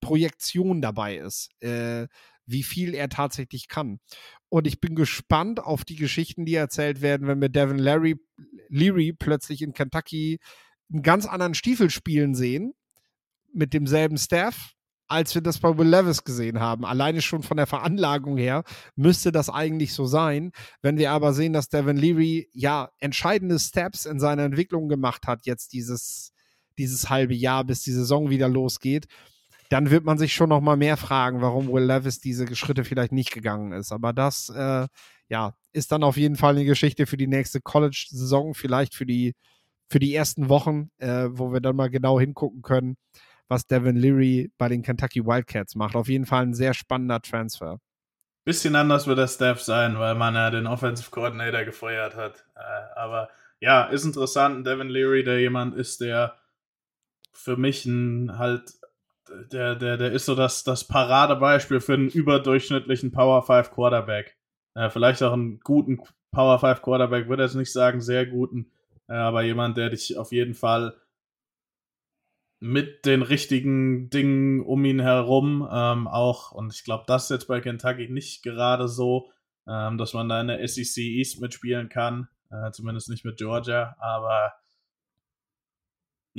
[0.00, 2.06] Projektion dabei ist, äh,
[2.50, 4.00] wie viel er tatsächlich kann.
[4.48, 8.16] Und ich bin gespannt auf die Geschichten, die erzählt werden, wenn wir Devin Larry,
[8.68, 10.38] Leary plötzlich in Kentucky
[10.92, 12.72] einen ganz anderen Stiefel spielen sehen,
[13.52, 14.74] mit demselben Staff,
[15.06, 16.84] als wir das bei Will Levis gesehen haben.
[16.84, 18.62] Alleine schon von der Veranlagung her
[18.94, 20.52] müsste das eigentlich so sein.
[20.82, 25.46] Wenn wir aber sehen, dass Devin Leary ja entscheidende Steps in seiner Entwicklung gemacht hat,
[25.46, 26.32] jetzt dieses,
[26.78, 29.06] dieses halbe Jahr, bis die Saison wieder losgeht,
[29.70, 33.12] dann wird man sich schon noch mal mehr fragen, warum Will Levis diese Schritte vielleicht
[33.12, 33.92] nicht gegangen ist.
[33.92, 34.86] Aber das, äh,
[35.28, 39.34] ja, ist dann auf jeden Fall eine Geschichte für die nächste College-Saison, vielleicht für die,
[39.88, 42.96] für die ersten Wochen, äh, wo wir dann mal genau hingucken können
[43.50, 45.96] was Devin Leary bei den Kentucky Wildcats macht.
[45.96, 47.78] Auf jeden Fall ein sehr spannender Transfer.
[48.44, 52.46] Bisschen anders wird der Staff sein, weil man ja den Offensive Coordinator gefeuert hat.
[52.54, 54.66] Äh, aber ja, ist interessant.
[54.66, 56.38] Devin Leary, der jemand ist, der
[57.32, 58.72] für mich ein halt,
[59.52, 64.36] der, der, der ist so das, das Paradebeispiel für einen überdurchschnittlichen Power 5 Quarterback.
[64.74, 66.00] Äh, vielleicht auch einen guten
[66.32, 68.70] Power 5 Quarterback, würde ich jetzt nicht sagen, sehr guten,
[69.08, 70.96] äh, aber jemand, der dich auf jeden Fall
[72.60, 76.52] mit den richtigen Dingen um ihn herum ähm, auch.
[76.52, 79.30] Und ich glaube, das ist jetzt bei Kentucky nicht gerade so,
[79.66, 82.28] ähm, dass man da in der SEC East mitspielen kann.
[82.50, 83.96] Äh, zumindest nicht mit Georgia.
[83.98, 84.52] Aber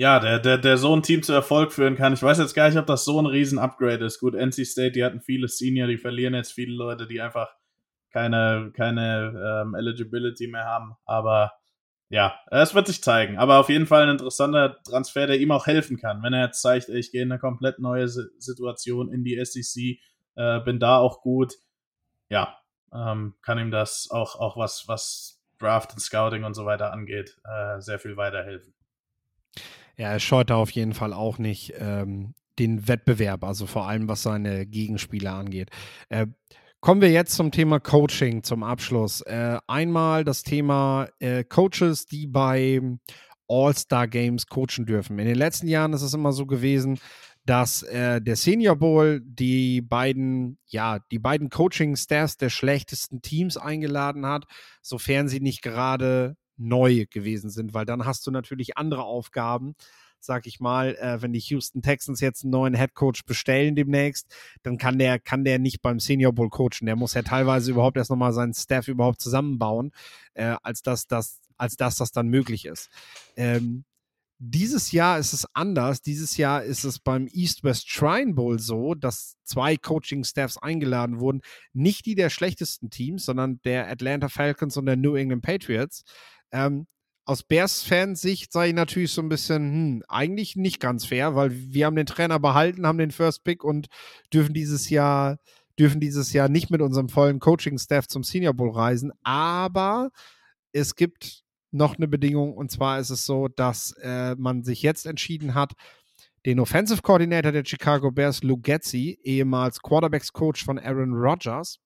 [0.01, 2.13] ja, der, der, der so ein Team zu Erfolg führen kann.
[2.13, 4.19] Ich weiß jetzt gar nicht, ob das so ein Riesen-Upgrade ist.
[4.19, 7.53] Gut, NC State, die hatten viele Senior, die verlieren jetzt viele Leute, die einfach
[8.09, 10.95] keine, keine ähm, Eligibility mehr haben.
[11.05, 11.53] Aber
[12.09, 13.37] ja, es wird sich zeigen.
[13.37, 16.23] Aber auf jeden Fall ein interessanter Transfer, der ihm auch helfen kann.
[16.23, 19.99] Wenn er jetzt zeigt, ich gehe in eine komplett neue Situation in die SEC,
[20.33, 21.53] äh, bin da auch gut,
[22.27, 22.57] ja,
[22.91, 27.39] ähm, kann ihm das auch, auch was, was Draft und Scouting und so weiter angeht,
[27.43, 28.73] äh, sehr viel weiterhelfen.
[30.01, 34.07] Ja, er scheut da auf jeden Fall auch nicht ähm, den Wettbewerb, also vor allem
[34.07, 35.69] was seine Gegenspieler angeht.
[36.09, 36.25] Äh,
[36.79, 39.21] Kommen wir jetzt zum Thema Coaching zum Abschluss.
[39.21, 42.81] Äh, einmal das Thema äh, Coaches, die bei
[43.47, 45.19] All-Star Games coachen dürfen.
[45.19, 46.97] In den letzten Jahren ist es immer so gewesen,
[47.45, 54.25] dass äh, der Senior Bowl die beiden, ja, die beiden Coaching-Staffs der schlechtesten Teams eingeladen
[54.25, 54.45] hat,
[54.81, 59.75] sofern sie nicht gerade neu gewesen sind, weil dann hast du natürlich andere Aufgaben
[60.23, 64.33] sag ich mal, äh, wenn die Houston Texans jetzt einen neuen Head Coach bestellen demnächst,
[64.63, 66.85] dann kann der, kann der nicht beim Senior Bowl coachen.
[66.85, 69.91] Der muss ja teilweise überhaupt erst nochmal seinen Staff überhaupt zusammenbauen,
[70.33, 72.89] äh, als dass das, als dass das dann möglich ist.
[73.35, 73.83] Ähm,
[74.43, 76.01] dieses Jahr ist es anders.
[76.01, 81.41] Dieses Jahr ist es beim East-West Shrine Bowl so, dass zwei Coaching-Staffs eingeladen wurden.
[81.73, 86.03] Nicht die der schlechtesten Teams, sondern der Atlanta Falcons und der New England Patriots.
[86.51, 86.87] Ähm,
[87.25, 91.85] aus Bears-Fansicht sage ich natürlich so ein bisschen, hm, eigentlich nicht ganz fair, weil wir
[91.85, 93.87] haben den Trainer behalten, haben den First Pick und
[94.33, 95.37] dürfen dieses Jahr
[95.79, 99.11] dürfen dieses Jahr nicht mit unserem vollen Coaching-Staff zum Senior Bowl reisen.
[99.23, 100.11] Aber
[100.73, 105.05] es gibt noch eine Bedingung und zwar ist es so, dass äh, man sich jetzt
[105.05, 105.73] entschieden hat,
[106.45, 111.79] den Offensive Coordinator der Chicago Bears, Lou Getzi, ehemals Quarterbacks Coach von Aaron Rodgers,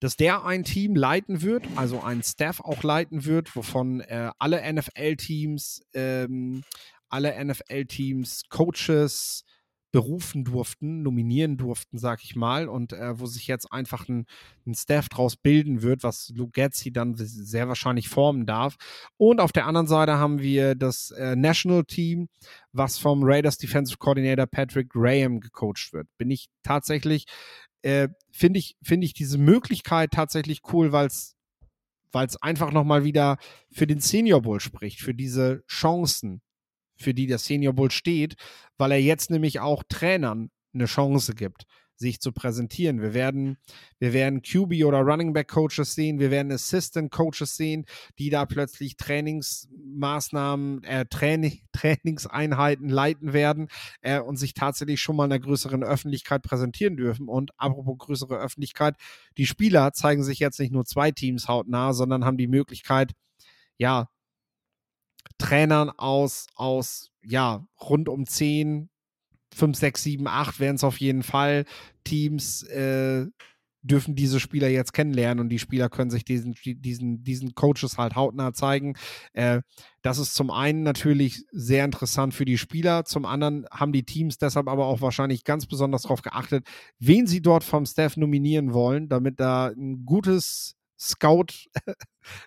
[0.00, 4.60] dass der ein Team leiten wird, also ein Staff auch leiten wird, wovon äh, alle
[4.72, 6.62] NFL-Teams, ähm,
[7.08, 9.44] alle NFL-Teams, Coaches,
[9.94, 14.26] berufen durften, nominieren durften, sag ich mal, und äh, wo sich jetzt einfach ein,
[14.66, 18.74] ein Staff draus bilden wird, was Lugetzi dann sehr wahrscheinlich formen darf.
[19.18, 22.26] Und auf der anderen Seite haben wir das äh, National Team,
[22.72, 26.08] was vom Raiders Defensive Coordinator Patrick Graham gecoacht wird.
[26.18, 27.26] Bin ich tatsächlich,
[27.84, 31.36] äh, finde ich, finde ich diese Möglichkeit tatsächlich cool, weil es
[32.12, 33.38] weil es einfach nochmal wieder
[33.72, 36.42] für den Senior Bowl spricht, für diese Chancen,
[36.96, 38.36] für die der Senior Bowl steht,
[38.78, 41.64] weil er jetzt nämlich auch Trainern eine Chance gibt,
[42.04, 43.00] sich zu präsentieren.
[43.00, 43.56] Wir werden,
[43.98, 47.86] wir werden QB oder Running Back Coaches sehen, wir werden Assistant Coaches sehen,
[48.18, 53.68] die da plötzlich Trainingsmaßnahmen, äh, Training, Trainingseinheiten leiten werden
[54.02, 57.26] äh, und sich tatsächlich schon mal in einer größeren Öffentlichkeit präsentieren dürfen.
[57.26, 58.96] Und apropos größere Öffentlichkeit,
[59.38, 63.12] die Spieler zeigen sich jetzt nicht nur zwei Teams hautnah, sondern haben die Möglichkeit,
[63.78, 64.10] ja,
[65.38, 68.90] Trainern aus, aus, ja, rund um 10,
[69.54, 71.64] 5, 6, 7, 8 werden es auf jeden Fall.
[72.04, 73.26] Teams äh,
[73.84, 78.16] dürfen diese Spieler jetzt kennenlernen und die Spieler können sich diesen, diesen, diesen Coaches halt
[78.16, 78.94] hautnah zeigen.
[79.34, 79.60] Äh,
[80.02, 84.38] das ist zum einen natürlich sehr interessant für die Spieler, zum anderen haben die Teams
[84.38, 86.66] deshalb aber auch wahrscheinlich ganz besonders darauf geachtet,
[86.98, 91.68] wen sie dort vom Staff nominieren wollen, damit da ein gutes Scout,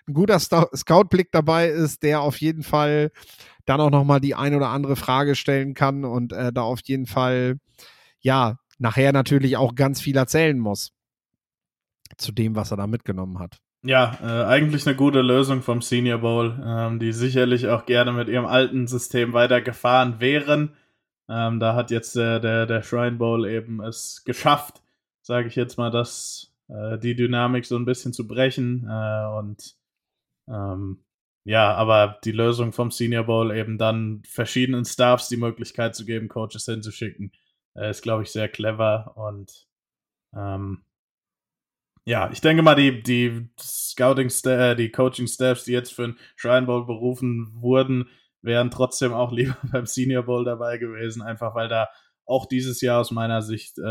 [0.06, 3.10] ein guter Scout-Blick dabei ist, der auf jeden Fall
[3.64, 7.06] dann auch nochmal die ein oder andere Frage stellen kann und äh, da auf jeden
[7.06, 7.58] Fall,
[8.20, 10.92] ja, nachher natürlich auch ganz viel erzählen muss
[12.16, 13.58] zu dem, was er da mitgenommen hat.
[13.82, 18.28] Ja, äh, eigentlich eine gute Lösung vom Senior Bowl, ähm, die sicherlich auch gerne mit
[18.28, 20.74] ihrem alten System weitergefahren wären.
[21.28, 24.82] Ähm, da hat jetzt der, der, der Shrine Bowl eben es geschafft,
[25.22, 28.86] sage ich jetzt mal, dass äh, die Dynamik so ein bisschen zu brechen.
[28.88, 29.76] Äh, und
[30.48, 31.04] ähm,
[31.44, 36.28] ja, aber die Lösung vom Senior Bowl eben dann verschiedenen Staffs die Möglichkeit zu geben,
[36.28, 37.32] Coaches hinzuschicken,
[37.74, 39.12] äh, ist, glaube ich, sehr clever.
[39.16, 39.66] Und
[40.34, 40.84] ähm,
[42.04, 46.18] ja, ich denke mal, die, die Scouting, äh, die Coaching Staffs, die jetzt für den
[46.36, 48.08] Shrine Bowl berufen wurden,
[48.42, 51.88] wären trotzdem auch lieber beim Senior Bowl dabei gewesen, einfach weil da
[52.28, 53.82] auch dieses Jahr aus meiner Sicht äh,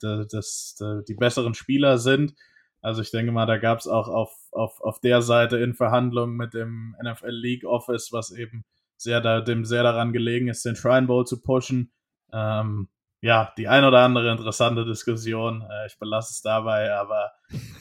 [0.00, 2.34] das, das, die besseren Spieler sind.
[2.80, 6.36] Also ich denke mal, da gab es auch auf, auf, auf der Seite in Verhandlungen
[6.36, 8.64] mit dem NFL League Office, was eben
[8.96, 11.92] sehr da, dem sehr daran gelegen ist, den Shrine Bowl zu pushen.
[12.32, 12.88] Ähm,
[13.20, 15.62] ja, die ein oder andere interessante Diskussion.
[15.62, 17.32] Äh, ich belasse es dabei, aber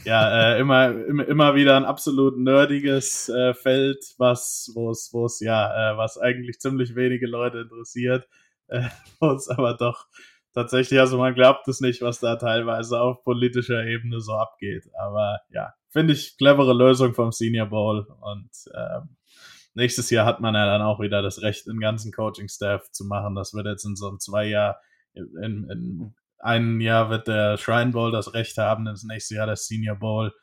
[0.03, 5.25] ja, äh, immer, immer, immer wieder ein absolut nerdiges äh, Feld, was, wo es, wo
[5.25, 8.27] es, ja, äh, was eigentlich ziemlich wenige Leute interessiert
[8.71, 10.07] äh, uns aber doch
[10.53, 14.89] tatsächlich, also man glaubt es nicht, was da teilweise auf politischer Ebene so abgeht.
[14.99, 19.15] Aber ja, finde ich clevere Lösung vom Senior Bowl und ähm,
[19.73, 23.35] nächstes Jahr hat man ja dann auch wieder das Recht, den ganzen Coaching-Staff zu machen.
[23.35, 24.79] Das wird jetzt in so einem zwei Jahr,
[25.13, 29.67] in, in einem Jahr wird der Shrine Bowl das Recht haben, das nächste Jahr das
[29.67, 30.33] Senior Bowl.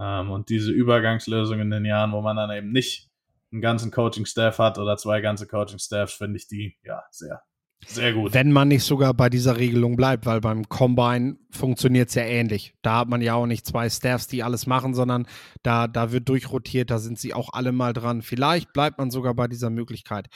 [0.00, 3.10] Ähm, und diese Übergangslösung in den Jahren, wo man dann eben nicht
[3.52, 7.42] einen ganzen Coaching-Staff hat oder zwei ganze Coaching-Staffs, finde ich die ja sehr,
[7.86, 8.32] sehr gut.
[8.32, 12.74] Wenn man nicht sogar bei dieser Regelung bleibt, weil beim Combine funktioniert es ja ähnlich.
[12.82, 15.26] Da hat man ja auch nicht zwei Staffs, die alles machen, sondern
[15.62, 18.22] da, da wird durchrotiert, da sind sie auch alle mal dran.
[18.22, 20.28] Vielleicht bleibt man sogar bei dieser Möglichkeit.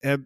[0.00, 0.18] Äh,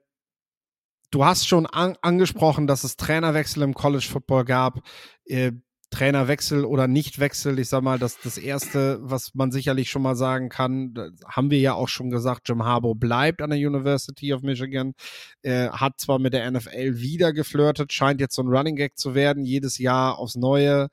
[1.10, 4.80] du hast schon an, angesprochen, dass es Trainerwechsel im College Football gab.
[5.24, 5.52] Äh,
[5.96, 10.50] Trainerwechsel oder Nichtwechsel, ich sag mal, das, das erste, was man sicherlich schon mal sagen
[10.50, 10.92] kann,
[11.26, 14.92] haben wir ja auch schon gesagt, Jim Harbaugh bleibt an der University of Michigan,
[15.40, 19.14] äh, hat zwar mit der NFL wieder geflirtet, scheint jetzt so ein Running Gag zu
[19.14, 20.88] werden, jedes Jahr aufs Neue,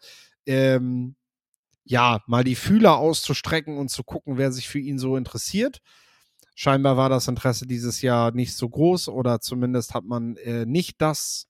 [0.45, 1.15] ähm,
[1.83, 5.79] ja, mal die Fühler auszustrecken und zu gucken, wer sich für ihn so interessiert.
[6.55, 11.01] Scheinbar war das Interesse dieses Jahr nicht so groß oder zumindest hat man äh, nicht
[11.01, 11.47] das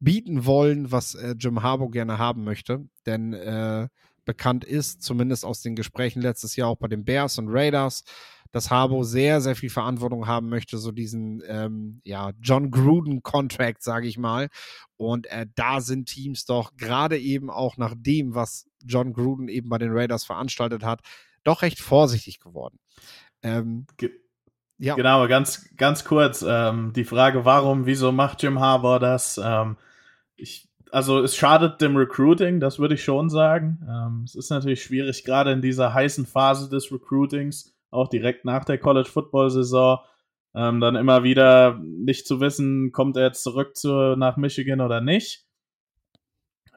[0.00, 2.88] bieten wollen, was äh, Jim Harbaugh gerne haben möchte.
[3.06, 3.88] Denn äh,
[4.24, 8.04] bekannt ist, zumindest aus den Gesprächen letztes Jahr auch bei den Bears und Raiders,
[8.52, 14.06] dass Harbaugh sehr, sehr viel Verantwortung haben möchte, so diesen ähm, ja, John Gruden-Contract, sage
[14.08, 14.48] ich mal.
[14.96, 19.68] Und äh, da sind Teams doch gerade eben auch nach dem, was John Gruden eben
[19.68, 21.00] bei den Raiders veranstaltet hat,
[21.44, 22.78] doch recht vorsichtig geworden.
[23.42, 23.86] Ähm,
[24.78, 24.94] ja.
[24.94, 26.44] Genau, ganz, ganz kurz.
[26.46, 29.40] Ähm, die Frage, warum, wieso macht Jim Harbour das?
[29.42, 29.76] Ähm,
[30.36, 33.86] ich, also es schadet dem Recruiting, das würde ich schon sagen.
[33.88, 38.64] Ähm, es ist natürlich schwierig, gerade in dieser heißen Phase des Recruitings, auch direkt nach
[38.64, 39.98] der College Football Saison,
[40.54, 45.00] ähm, dann immer wieder nicht zu wissen, kommt er jetzt zurück zu, nach Michigan oder
[45.00, 45.44] nicht.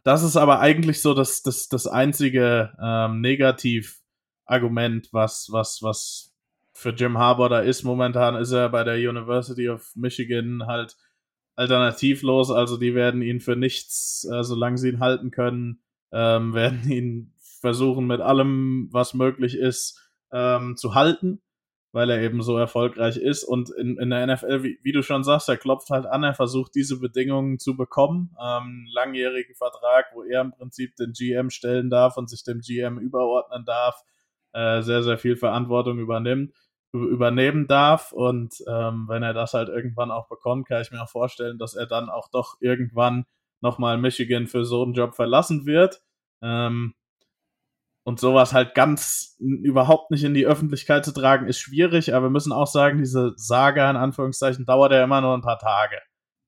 [0.04, 6.34] Das ist aber eigentlich so das, das, das einzige ähm, Negativargument, was, was, was
[6.74, 7.84] für Jim Harbour da ist.
[7.84, 10.96] Momentan ist er bei der University of Michigan halt
[11.60, 15.82] alternativlos, also die werden ihn für nichts, äh, solange sie ihn halten können,
[16.12, 20.00] ähm, werden ihn versuchen mit allem, was möglich ist,
[20.32, 21.42] ähm, zu halten,
[21.92, 23.44] weil er eben so erfolgreich ist.
[23.44, 26.34] Und in, in der NFL, wie, wie, du schon sagst, er klopft halt an, er
[26.34, 28.34] versucht diese Bedingungen zu bekommen.
[28.42, 33.00] Ähm, langjährigen Vertrag, wo er im Prinzip den GM stellen darf und sich dem GM
[33.00, 34.02] überordnen darf,
[34.54, 36.54] äh, sehr, sehr viel Verantwortung übernimmt
[36.94, 38.12] übernehmen darf.
[38.12, 41.76] Und ähm, wenn er das halt irgendwann auch bekommt, kann ich mir auch vorstellen, dass
[41.76, 43.26] er dann auch doch irgendwann
[43.62, 46.02] nochmal Michigan für so einen Job verlassen wird.
[46.42, 46.94] Ähm,
[48.04, 52.32] und sowas halt ganz überhaupt nicht in die Öffentlichkeit zu tragen, ist schwierig, aber wir
[52.32, 55.98] müssen auch sagen, diese Saga in Anführungszeichen dauert ja immer nur ein paar Tage.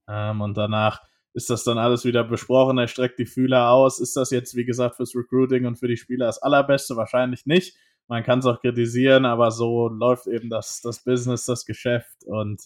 [0.10, 1.02] Ähm, und danach
[1.34, 4.00] ist das dann alles wieder besprochen, er streckt die Fühler aus.
[4.00, 6.96] Ist das jetzt, wie gesagt, fürs Recruiting und für die Spieler das Allerbeste?
[6.96, 7.78] Wahrscheinlich nicht
[8.12, 12.26] man kann es auch kritisieren, aber so läuft eben das, das Business, das Geschäft.
[12.26, 12.62] Und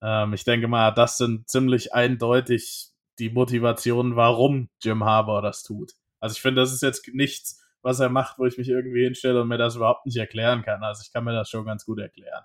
[0.00, 5.92] ähm, ich denke mal, das sind ziemlich eindeutig die Motivationen, warum Jim Harbour das tut.
[6.18, 9.42] Also ich finde, das ist jetzt nichts, was er macht, wo ich mich irgendwie hinstelle
[9.42, 10.82] und mir das überhaupt nicht erklären kann.
[10.82, 12.44] Also ich kann mir das schon ganz gut erklären.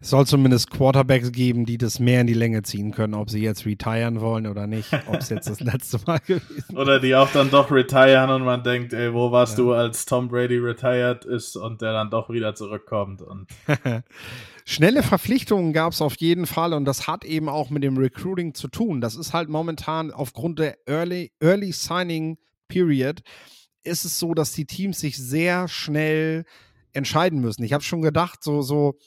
[0.00, 3.42] Es soll zumindest Quarterbacks geben, die das mehr in die Länge ziehen können, ob sie
[3.42, 6.74] jetzt retiren wollen oder nicht, ob es jetzt das letzte Mal gewesen ist.
[6.74, 9.64] Oder die auch dann doch retiren und man denkt, ey, wo warst ja.
[9.64, 13.22] du, als Tom Brady retired ist und der dann doch wieder zurückkommt.
[13.22, 13.48] Und
[14.64, 18.54] Schnelle Verpflichtungen gab es auf jeden Fall und das hat eben auch mit dem Recruiting
[18.54, 19.00] zu tun.
[19.00, 22.38] Das ist halt momentan aufgrund der Early, Early Signing
[22.68, 23.22] Period
[23.82, 26.44] ist es so, dass die Teams sich sehr schnell
[26.92, 27.62] entscheiden müssen.
[27.62, 28.98] Ich habe schon gedacht, so, so,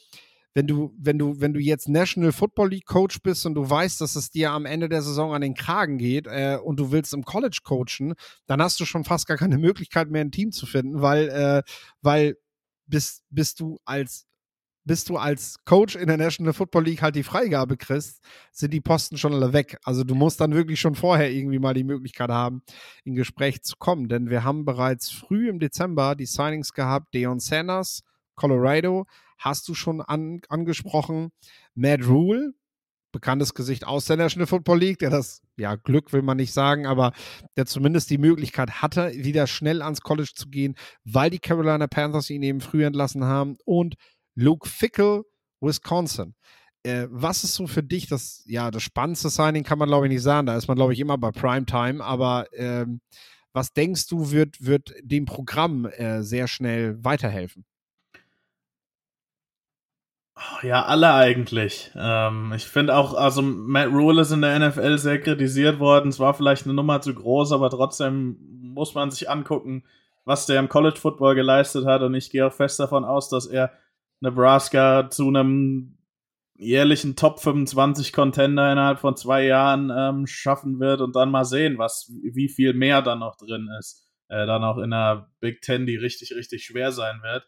[0.53, 4.01] wenn du, wenn du, wenn du jetzt National Football League Coach bist und du weißt,
[4.01, 7.13] dass es dir am Ende der Saison an den Kragen geht äh, und du willst
[7.13, 8.13] im College coachen,
[8.47, 11.63] dann hast du schon fast gar keine Möglichkeit mehr, ein Team zu finden, weil, äh,
[12.01, 12.37] weil
[12.85, 14.27] bist, bist du als
[14.83, 18.19] bis du als Coach in der National Football League halt die Freigabe kriegst,
[18.51, 19.77] sind die Posten schon alle weg.
[19.83, 22.63] Also du musst dann wirklich schon vorher irgendwie mal die Möglichkeit haben,
[23.03, 24.09] in Gespräch zu kommen.
[24.09, 28.01] Denn wir haben bereits früh im Dezember die Signings gehabt, Deon Sanders,
[28.35, 29.05] Colorado,
[29.41, 31.31] hast du schon an, angesprochen.
[31.75, 32.53] Matt Rule,
[33.11, 36.85] bekanntes Gesicht aus der National Football League, der das, ja, Glück will man nicht sagen,
[36.85, 37.11] aber
[37.57, 42.29] der zumindest die Möglichkeit hatte, wieder schnell ans College zu gehen, weil die Carolina Panthers
[42.29, 43.57] ihn eben früh entlassen haben.
[43.65, 43.95] Und
[44.35, 45.23] Luke Fickle,
[45.59, 46.35] Wisconsin.
[46.83, 50.13] Äh, was ist so für dich das, ja, das spannendste Signing, kann man glaube ich
[50.13, 50.47] nicht sagen.
[50.47, 53.01] Da ist man, glaube ich, immer bei Primetime, aber ähm,
[53.53, 57.65] was denkst du, wird, wird dem Programm äh, sehr schnell weiterhelfen?
[60.63, 61.91] Ja, alle eigentlich.
[61.95, 66.09] Ähm, ich finde auch, also Matt Rule ist in der NFL sehr kritisiert worden.
[66.09, 69.83] Es war vielleicht eine Nummer zu groß, aber trotzdem muss man sich angucken,
[70.25, 72.01] was der im College Football geleistet hat.
[72.01, 73.71] Und ich gehe auch fest davon aus, dass er
[74.19, 75.97] Nebraska zu einem
[76.55, 81.79] jährlichen Top 25 Contender innerhalb von zwei Jahren ähm, schaffen wird und dann mal sehen,
[81.79, 84.07] was, wie viel mehr da noch drin ist.
[84.27, 87.47] Äh, dann auch in der Big Ten, die richtig, richtig schwer sein wird.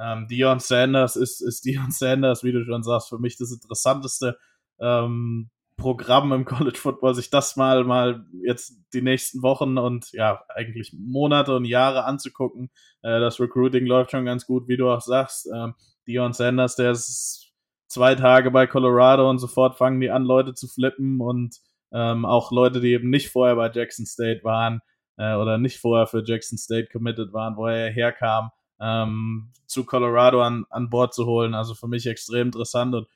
[0.00, 4.38] Ähm, Dion Sanders ist, ist Dion Sanders, wie du schon sagst, für mich das interessanteste
[4.80, 10.44] ähm, Programm im College Football, sich das mal, mal jetzt die nächsten Wochen und ja,
[10.54, 12.70] eigentlich Monate und Jahre anzugucken.
[13.02, 15.48] Äh, das Recruiting läuft schon ganz gut, wie du auch sagst.
[15.52, 15.74] Ähm,
[16.06, 17.52] Dion Sanders, der ist
[17.88, 21.56] zwei Tage bei Colorado und sofort fangen die an, Leute zu flippen und
[21.92, 24.80] ähm, auch Leute, die eben nicht vorher bei Jackson State waren
[25.16, 28.50] äh, oder nicht vorher für Jackson State committed waren, woher er herkam,
[28.80, 31.54] ähm, zu Colorado an, an Bord zu holen.
[31.54, 33.06] Also für mich extrem interessant und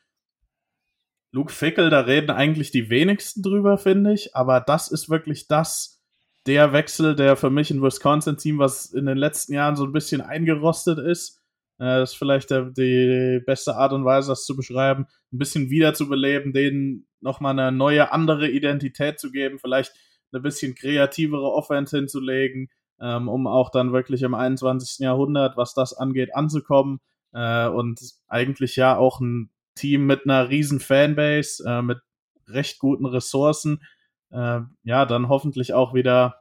[1.33, 6.01] Luke Fickel, da reden eigentlich die wenigsten drüber, finde ich, aber das ist wirklich das,
[6.47, 10.21] der Wechsel, der für mich ein Wisconsin-Team, was in den letzten Jahren so ein bisschen
[10.21, 11.43] eingerostet ist,
[11.79, 15.71] äh, das ist vielleicht der, die beste Art und Weise, das zu beschreiben, ein bisschen
[15.71, 19.93] wiederzubeleben, denen nochmal eine neue, andere Identität zu geben, vielleicht
[20.33, 22.69] eine bisschen kreativere Offense hinzulegen,
[23.01, 25.01] ähm, um auch dann wirklich im 21.
[25.01, 27.01] Jahrhundert, was das angeht, anzukommen.
[27.32, 31.99] Äh, und eigentlich ja auch ein Team mit einer riesen Fanbase, äh, mit
[32.47, 33.82] recht guten Ressourcen,
[34.30, 36.40] äh, ja, dann hoffentlich auch wieder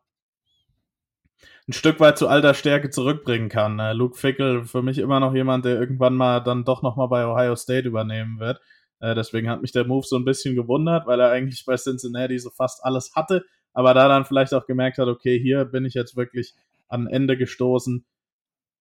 [1.67, 3.79] ein Stück weit zu alter Stärke zurückbringen kann.
[3.79, 7.25] Äh, Luke Fickle für mich immer noch jemand, der irgendwann mal dann doch nochmal bei
[7.25, 8.59] Ohio State übernehmen wird.
[8.99, 12.37] Äh, deswegen hat mich der Move so ein bisschen gewundert, weil er eigentlich bei Cincinnati
[12.39, 15.93] so fast alles hatte, aber da dann vielleicht auch gemerkt hat, okay, hier bin ich
[15.93, 16.53] jetzt wirklich
[16.87, 18.05] an Ende gestoßen,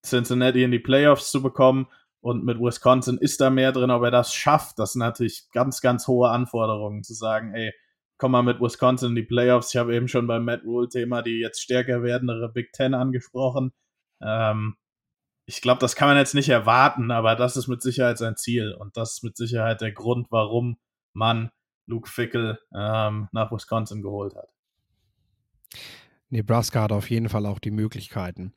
[0.04, 1.88] Cincinnati in die Playoffs zu bekommen.
[2.20, 4.78] Und mit Wisconsin ist da mehr drin, ob er das schafft.
[4.78, 7.72] Das sind natürlich ganz, ganz hohe Anforderungen, zu sagen, ey,
[8.16, 9.74] komm mal mit Wisconsin in die Playoffs.
[9.74, 13.72] Ich habe eben schon beim Matt Rule-Thema die jetzt stärker werdendere Big Ten angesprochen.
[14.22, 14.76] Ähm,
[15.46, 18.72] ich glaube, das kann man jetzt nicht erwarten, aber das ist mit Sicherheit sein Ziel.
[18.72, 20.78] Und das ist mit Sicherheit der Grund, warum
[21.14, 21.50] man
[21.86, 24.48] Luke Fickle ähm, nach Wisconsin geholt hat.
[26.30, 28.52] Nebraska hat auf jeden Fall auch die Möglichkeiten.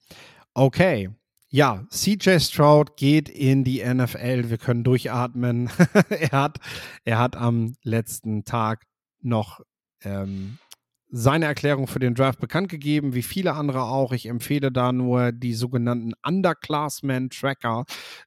[0.54, 1.10] Okay,
[1.50, 4.50] ja, CJ Stroud geht in die NFL.
[4.50, 5.70] Wir können durchatmen.
[6.10, 6.60] er, hat,
[7.04, 8.86] er hat am letzten Tag
[9.22, 9.62] noch
[10.04, 10.58] ähm,
[11.18, 14.12] seine Erklärung für den Draft bekannt gegeben, wie viele andere auch.
[14.12, 17.86] Ich empfehle da nur die sogenannten Underclassmen Tracker,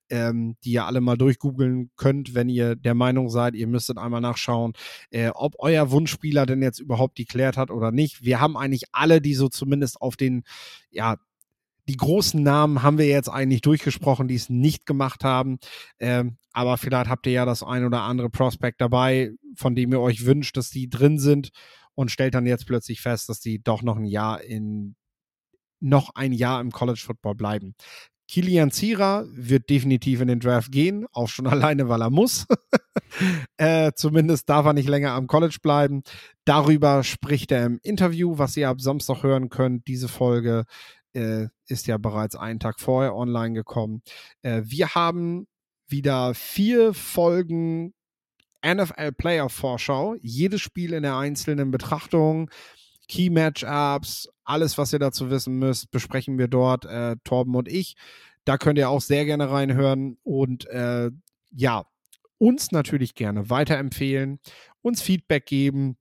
[0.08, 4.22] ähm, die ihr alle mal durchgoogeln könnt, wenn ihr der Meinung seid, ihr müsstet einmal
[4.22, 4.72] nachschauen,
[5.10, 8.24] äh, ob euer Wunschspieler denn jetzt überhaupt deklärt hat oder nicht.
[8.24, 10.44] Wir haben eigentlich alle, die so zumindest auf den,
[10.90, 11.16] ja,
[11.88, 15.58] die großen Namen haben wir jetzt eigentlich durchgesprochen, die es nicht gemacht haben.
[15.98, 20.00] Ähm, aber vielleicht habt ihr ja das ein oder andere Prospect dabei, von dem ihr
[20.00, 21.50] euch wünscht, dass die drin sind
[21.98, 24.94] und stellt dann jetzt plötzlich fest, dass die doch noch ein Jahr in
[25.80, 27.74] noch ein Jahr im College Football bleiben.
[28.28, 32.46] Kilian Zierer wird definitiv in den Draft gehen, auch schon alleine, weil er muss.
[33.56, 36.02] äh, zumindest darf er nicht länger am College bleiben.
[36.44, 39.88] Darüber spricht er im Interview, was ihr ab Samstag hören könnt.
[39.88, 40.66] Diese Folge
[41.14, 44.02] äh, ist ja bereits einen Tag vorher online gekommen.
[44.42, 45.48] Äh, wir haben
[45.88, 47.92] wieder vier Folgen
[48.66, 50.16] NFL Player Vorschau.
[50.20, 52.50] Jedes Spiel in der einzelnen Betrachtung,
[53.08, 57.96] Key Matchups, alles, was ihr dazu wissen müsst, besprechen wir dort, äh, Torben und ich.
[58.44, 61.10] Da könnt ihr auch sehr gerne reinhören und äh,
[61.50, 61.84] ja,
[62.38, 64.38] uns natürlich gerne weiterempfehlen,
[64.80, 65.96] uns Feedback geben,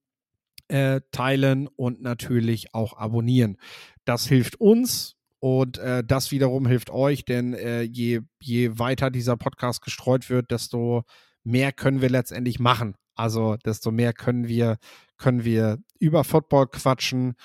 [0.67, 3.57] äh, teilen und natürlich auch abonnieren.
[4.05, 9.37] Das hilft uns und äh, das wiederum hilft euch, denn äh, je, je weiter dieser
[9.37, 11.03] Podcast gestreut wird, desto
[11.47, 12.95] mehr können wir letztendlich machen.
[13.15, 14.77] Also desto mehr können wir,
[15.17, 17.35] können wir über Football quatschen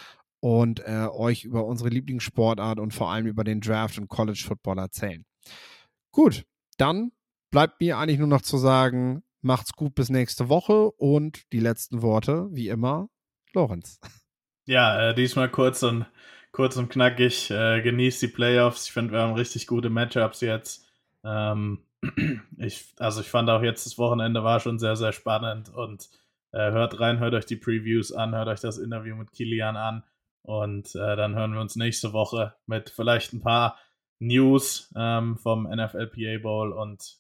[0.41, 4.79] und äh, euch über unsere Lieblingssportart und vor allem über den Draft und College Football
[4.79, 5.25] erzählen.
[6.11, 6.45] Gut,
[6.77, 7.13] dann
[7.51, 12.03] bleibt mir eigentlich nur noch zu sagen, macht's gut bis nächste Woche und die letzten
[12.03, 13.09] Worte, wie immer,
[13.55, 13.99] Lorenz.
[14.65, 16.07] Ja, äh, diesmal kurz und
[16.51, 18.87] kurz und knackig, äh, genießt die Playoffs.
[18.87, 20.87] Ich finde, wir haben richtig gute Matchups jetzt.
[21.25, 21.85] Ähm,
[22.57, 26.09] ich, also ich fand auch jetzt das Wochenende war schon sehr, sehr spannend und
[26.53, 30.05] äh, hört rein, hört euch die Previews an, hört euch das Interview mit Kilian an
[30.43, 33.79] und äh, dann hören wir uns nächste Woche mit vielleicht ein paar
[34.19, 37.19] News ähm, vom NFLPA Bowl und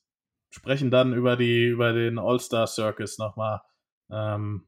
[0.50, 3.62] sprechen dann über die über den All-Star Circus nochmal
[4.10, 4.66] ähm,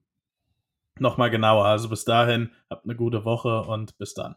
[0.99, 1.67] noch genauer.
[1.67, 4.37] Also bis dahin, habt eine gute Woche und bis dann.